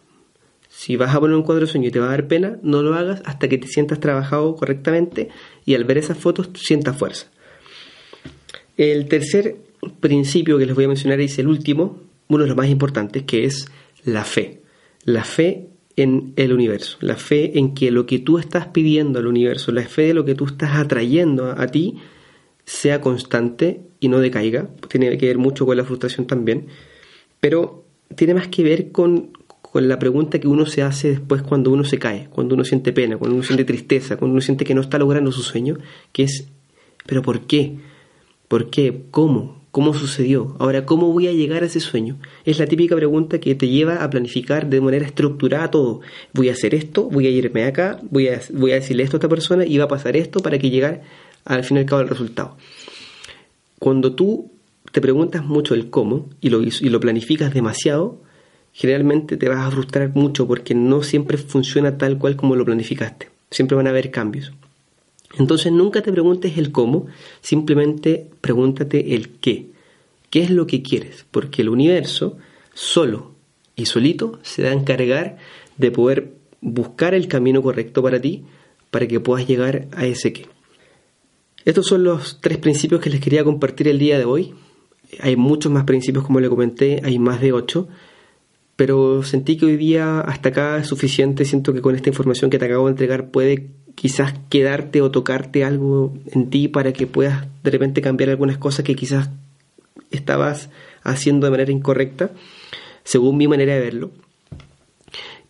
Si 0.68 0.96
vas 0.96 1.14
a 1.14 1.20
poner 1.20 1.36
un 1.36 1.42
cuadro 1.42 1.66
de 1.66 1.70
sueños 1.70 1.88
y 1.88 1.92
te 1.92 2.00
va 2.00 2.06
a 2.06 2.10
dar 2.10 2.26
pena, 2.26 2.58
no 2.62 2.82
lo 2.82 2.94
hagas 2.94 3.22
hasta 3.26 3.48
que 3.48 3.58
te 3.58 3.68
sientas 3.68 4.00
trabajado 4.00 4.56
correctamente 4.56 5.28
y 5.64 5.74
al 5.74 5.84
ver 5.84 5.98
esas 5.98 6.18
fotos 6.18 6.50
sientas 6.54 6.96
fuerza. 6.96 7.30
El 8.76 9.06
tercer 9.08 9.56
principio 10.00 10.58
que 10.58 10.66
les 10.66 10.74
voy 10.74 10.84
a 10.84 10.88
mencionar 10.88 11.20
es 11.20 11.38
el 11.38 11.46
último, 11.46 12.00
uno 12.28 12.42
de 12.42 12.48
los 12.48 12.56
más 12.56 12.68
importantes, 12.68 13.22
que 13.22 13.44
es 13.44 13.66
la 14.04 14.24
fe. 14.24 14.62
La 15.04 15.24
fe 15.24 15.68
en 15.96 16.32
el 16.36 16.52
universo, 16.52 16.96
la 17.00 17.16
fe 17.16 17.58
en 17.58 17.74
que 17.74 17.90
lo 17.90 18.06
que 18.06 18.18
tú 18.18 18.38
estás 18.38 18.66
pidiendo 18.68 19.18
al 19.18 19.26
universo, 19.26 19.70
la 19.70 19.82
fe 19.82 20.02
de 20.02 20.14
lo 20.14 20.24
que 20.24 20.34
tú 20.34 20.46
estás 20.46 20.76
atrayendo 20.76 21.50
a, 21.50 21.66
ti, 21.68 21.98
sea 22.64 23.00
constante 23.00 23.80
y 24.00 24.08
no 24.08 24.20
decaiga. 24.20 24.68
Tiene 24.88 25.16
que 25.18 25.26
ver 25.26 25.38
mucho 25.38 25.66
con 25.66 25.76
la 25.76 25.84
frustración 25.84 26.26
también, 26.26 26.66
pero 27.40 27.84
tiene 28.16 28.34
más 28.34 28.48
que 28.48 28.62
ver 28.62 28.92
con, 28.92 29.30
con 29.60 29.88
la 29.88 29.98
pregunta 29.98 30.38
que 30.38 30.48
uno 30.48 30.66
se 30.66 30.82
hace 30.82 31.08
después 31.10 31.42
cuando 31.42 31.70
uno 31.70 31.84
se 31.84 31.98
cae, 31.98 32.28
cuando 32.30 32.54
uno 32.54 32.64
siente 32.64 32.92
pena, 32.92 33.16
cuando 33.16 33.34
uno 33.34 33.44
siente 33.44 33.64
tristeza, 33.64 34.16
cuando 34.16 34.32
uno 34.32 34.40
siente 34.40 34.64
que 34.64 34.74
no 34.74 34.80
está 34.80 34.98
logrando 34.98 35.32
su 35.32 35.42
sueño, 35.42 35.78
que 36.12 36.24
es, 36.24 36.46
¿pero 37.06 37.22
por 37.22 37.46
qué? 37.46 37.76
¿Por 38.48 38.70
qué? 38.70 39.02
¿Cómo? 39.10 39.64
¿Cómo 39.74 39.92
sucedió? 39.92 40.54
Ahora, 40.60 40.86
¿cómo 40.86 41.12
voy 41.12 41.26
a 41.26 41.32
llegar 41.32 41.64
a 41.64 41.66
ese 41.66 41.80
sueño? 41.80 42.20
Es 42.44 42.60
la 42.60 42.66
típica 42.66 42.94
pregunta 42.94 43.40
que 43.40 43.56
te 43.56 43.66
lleva 43.66 44.04
a 44.04 44.08
planificar 44.08 44.70
de 44.70 44.80
manera 44.80 45.04
estructurada 45.04 45.72
todo. 45.72 46.00
Voy 46.32 46.48
a 46.48 46.52
hacer 46.52 46.76
esto, 46.76 47.10
voy 47.10 47.26
a 47.26 47.30
irme 47.30 47.64
acá, 47.64 47.98
voy 48.08 48.28
a, 48.28 48.40
voy 48.52 48.70
a 48.70 48.76
decirle 48.76 49.02
esto 49.02 49.16
a 49.16 49.18
esta 49.18 49.28
persona 49.28 49.66
y 49.66 49.76
va 49.78 49.86
a 49.86 49.88
pasar 49.88 50.16
esto 50.16 50.38
para 50.38 50.60
que 50.60 50.70
llegue 50.70 51.00
al 51.44 51.64
fin 51.64 51.76
y 51.76 51.80
al 51.80 51.86
cabo 51.86 52.02
el 52.02 52.08
resultado. 52.08 52.56
Cuando 53.78 54.14
tú 54.14 54.50
te 54.92 55.00
preguntas 55.00 55.44
mucho 55.44 55.74
el 55.74 55.90
cómo 55.90 56.28
y 56.40 56.50
lo, 56.50 56.62
y 56.62 56.88
lo 56.88 57.00
planificas 57.00 57.52
demasiado, 57.52 58.20
generalmente 58.72 59.36
te 59.36 59.48
vas 59.48 59.66
a 59.66 59.70
frustrar 59.70 60.14
mucho 60.14 60.46
porque 60.46 60.74
no 60.74 61.02
siempre 61.02 61.38
funciona 61.38 61.98
tal 61.98 62.18
cual 62.18 62.36
como 62.36 62.56
lo 62.56 62.64
planificaste. 62.64 63.30
Siempre 63.50 63.76
van 63.76 63.86
a 63.86 63.90
haber 63.90 64.10
cambios. 64.10 64.52
Entonces 65.38 65.72
nunca 65.72 66.02
te 66.02 66.12
preguntes 66.12 66.58
el 66.58 66.70
cómo, 66.70 67.06
simplemente 67.40 68.30
pregúntate 68.40 69.14
el 69.14 69.30
qué. 69.40 69.70
¿Qué 70.30 70.42
es 70.42 70.50
lo 70.50 70.66
que 70.66 70.82
quieres? 70.82 71.26
Porque 71.30 71.62
el 71.62 71.68
universo 71.68 72.36
solo 72.72 73.32
y 73.76 73.86
solito 73.86 74.38
se 74.42 74.62
va 74.62 74.70
a 74.70 74.72
encargar 74.72 75.38
de 75.76 75.90
poder 75.90 76.34
buscar 76.60 77.14
el 77.14 77.28
camino 77.28 77.62
correcto 77.62 78.02
para 78.02 78.20
ti 78.20 78.44
para 78.90 79.06
que 79.06 79.20
puedas 79.20 79.46
llegar 79.46 79.88
a 79.92 80.06
ese 80.06 80.32
qué. 80.32 80.53
Estos 81.64 81.86
son 81.86 82.04
los 82.04 82.40
tres 82.40 82.58
principios 82.58 83.00
que 83.00 83.10
les 83.10 83.20
quería 83.20 83.44
compartir 83.44 83.88
el 83.88 83.98
día 83.98 84.18
de 84.18 84.24
hoy. 84.24 84.54
Hay 85.20 85.36
muchos 85.36 85.72
más 85.72 85.84
principios 85.84 86.24
como 86.24 86.40
le 86.40 86.48
comenté, 86.48 87.00
hay 87.04 87.18
más 87.18 87.40
de 87.40 87.52
ocho, 87.52 87.88
pero 88.76 89.22
sentí 89.22 89.56
que 89.56 89.66
hoy 89.66 89.76
día 89.76 90.20
hasta 90.20 90.50
acá 90.50 90.78
es 90.78 90.86
suficiente, 90.86 91.44
siento 91.44 91.72
que 91.72 91.80
con 91.80 91.94
esta 91.94 92.08
información 92.10 92.50
que 92.50 92.58
te 92.58 92.66
acabo 92.66 92.86
de 92.86 92.92
entregar 92.92 93.30
puede 93.30 93.68
quizás 93.94 94.34
quedarte 94.50 95.00
o 95.00 95.10
tocarte 95.10 95.64
algo 95.64 96.12
en 96.32 96.50
ti 96.50 96.68
para 96.68 96.92
que 96.92 97.06
puedas 97.06 97.46
de 97.62 97.70
repente 97.70 98.02
cambiar 98.02 98.30
algunas 98.30 98.58
cosas 98.58 98.84
que 98.84 98.96
quizás 98.96 99.30
estabas 100.10 100.70
haciendo 101.02 101.46
de 101.46 101.50
manera 101.52 101.72
incorrecta, 101.72 102.30
según 103.04 103.36
mi 103.36 103.48
manera 103.48 103.74
de 103.74 103.80
verlo. 103.80 104.10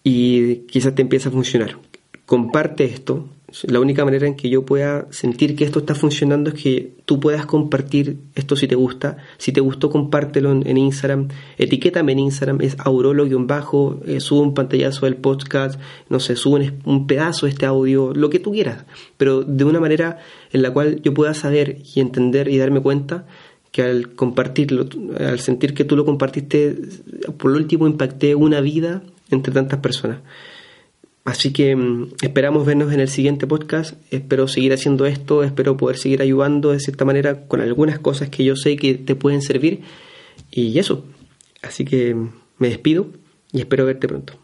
Y 0.03 0.57
quizás 0.67 0.95
te 0.95 1.03
empieza 1.03 1.31
a 1.31 1.33
funcionar. 1.33 1.79
Comparte 2.27 2.85
esto, 2.85 3.29
la 3.63 3.79
única 3.79 4.05
manera 4.05 4.27
en 4.27 4.35
que 4.35 4.51
yo 4.51 4.65
pueda 4.65 5.07
sentir 5.11 5.55
que 5.55 5.65
esto 5.65 5.79
está 5.79 5.95
funcionando 5.95 6.51
es 6.51 6.61
que 6.61 6.95
tú 7.05 7.21
puedas 7.21 7.47
compartir 7.47 8.19
esto 8.35 8.57
si 8.57 8.67
te 8.67 8.75
gusta. 8.75 9.19
Si 9.39 9.53
te 9.53 9.61
gustó, 9.61 9.91
compártelo 9.91 10.51
en, 10.51 10.77
Instagram. 10.77 11.29
Etiquétame 11.57 12.13
en 12.13 12.19
Instagram, 12.19 12.61
es 12.63 12.77
aurolo-bajo. 12.79 14.01
Eh, 14.07 14.21
sube 14.21 14.41
un 14.41 14.55
pantallazo 14.55 15.07
del 15.07 15.17
podcast, 15.17 15.79
no 16.09 16.19
sé, 16.19 16.35
sube 16.35 16.73
un, 16.85 17.07
pedazo 17.07 17.47
de 17.47 17.53
este 17.53 17.67
audio, 17.67 18.13
lo 18.13 18.29
que 18.29 18.41
tú 18.41 18.53
quieras. 18.53 18.85
Pero 19.17 19.43
de 19.43 19.65
una 19.65 19.79
manera 19.79 20.19
en 20.53 20.63
la 20.63 20.73
cual 20.73 21.01
yo 21.03 21.15
pueda 21.15 21.35
saber 21.35 21.79
y 21.95 22.01
entender 22.01 22.49
y 22.49 22.59
darme 22.59 22.81
cuenta 22.81 23.27
que 23.71 23.83
al 23.83 24.15
compartirlo, 24.15 24.87
al 25.19 25.39
sentir 25.41 25.75
que 25.75 25.85
tú 25.85 25.97
lo 25.97 26.05
compartiste, 26.05 26.77
por 27.37 27.53
último 27.53 27.87
impacté 27.87 28.35
una 28.35 28.61
vida 28.61 29.03
entre 29.31 29.53
tantas 29.53 29.81
personas. 29.81 30.19
Así 31.25 31.53
que 31.53 31.75
mm, 31.75 32.15
esperamos 32.23 32.67
vernos 32.67 32.93
en 32.93 33.01
el 33.01 33.09
siguiente 33.09 33.47
podcast. 33.47 33.95
Espero 34.11 34.47
seguir 34.47 34.73
haciendo 34.73 35.07
esto, 35.07 35.43
espero 35.43 35.77
poder 35.77 35.97
seguir 35.97 36.21
ayudando 36.23 36.73
de 36.73 36.81
cierta 36.81 37.05
manera 37.05 37.47
con 37.49 37.61
algunas 37.61 37.99
cosas 37.99 38.29
que 38.29 38.45
yo 38.45 38.57
sé 38.57 38.77
que 38.77 38.95
te 38.95 39.15
pueden 39.15 39.41
servir. 39.41 39.81
Y 40.51 40.79
eso. 40.79 41.05
Así 41.63 41.85
que 41.85 42.15
mm, 42.15 42.31
me 42.59 42.69
despido 42.69 43.09
y 43.53 43.61
espero 43.61 43.87
verte 43.87 44.07
pronto. 44.07 44.44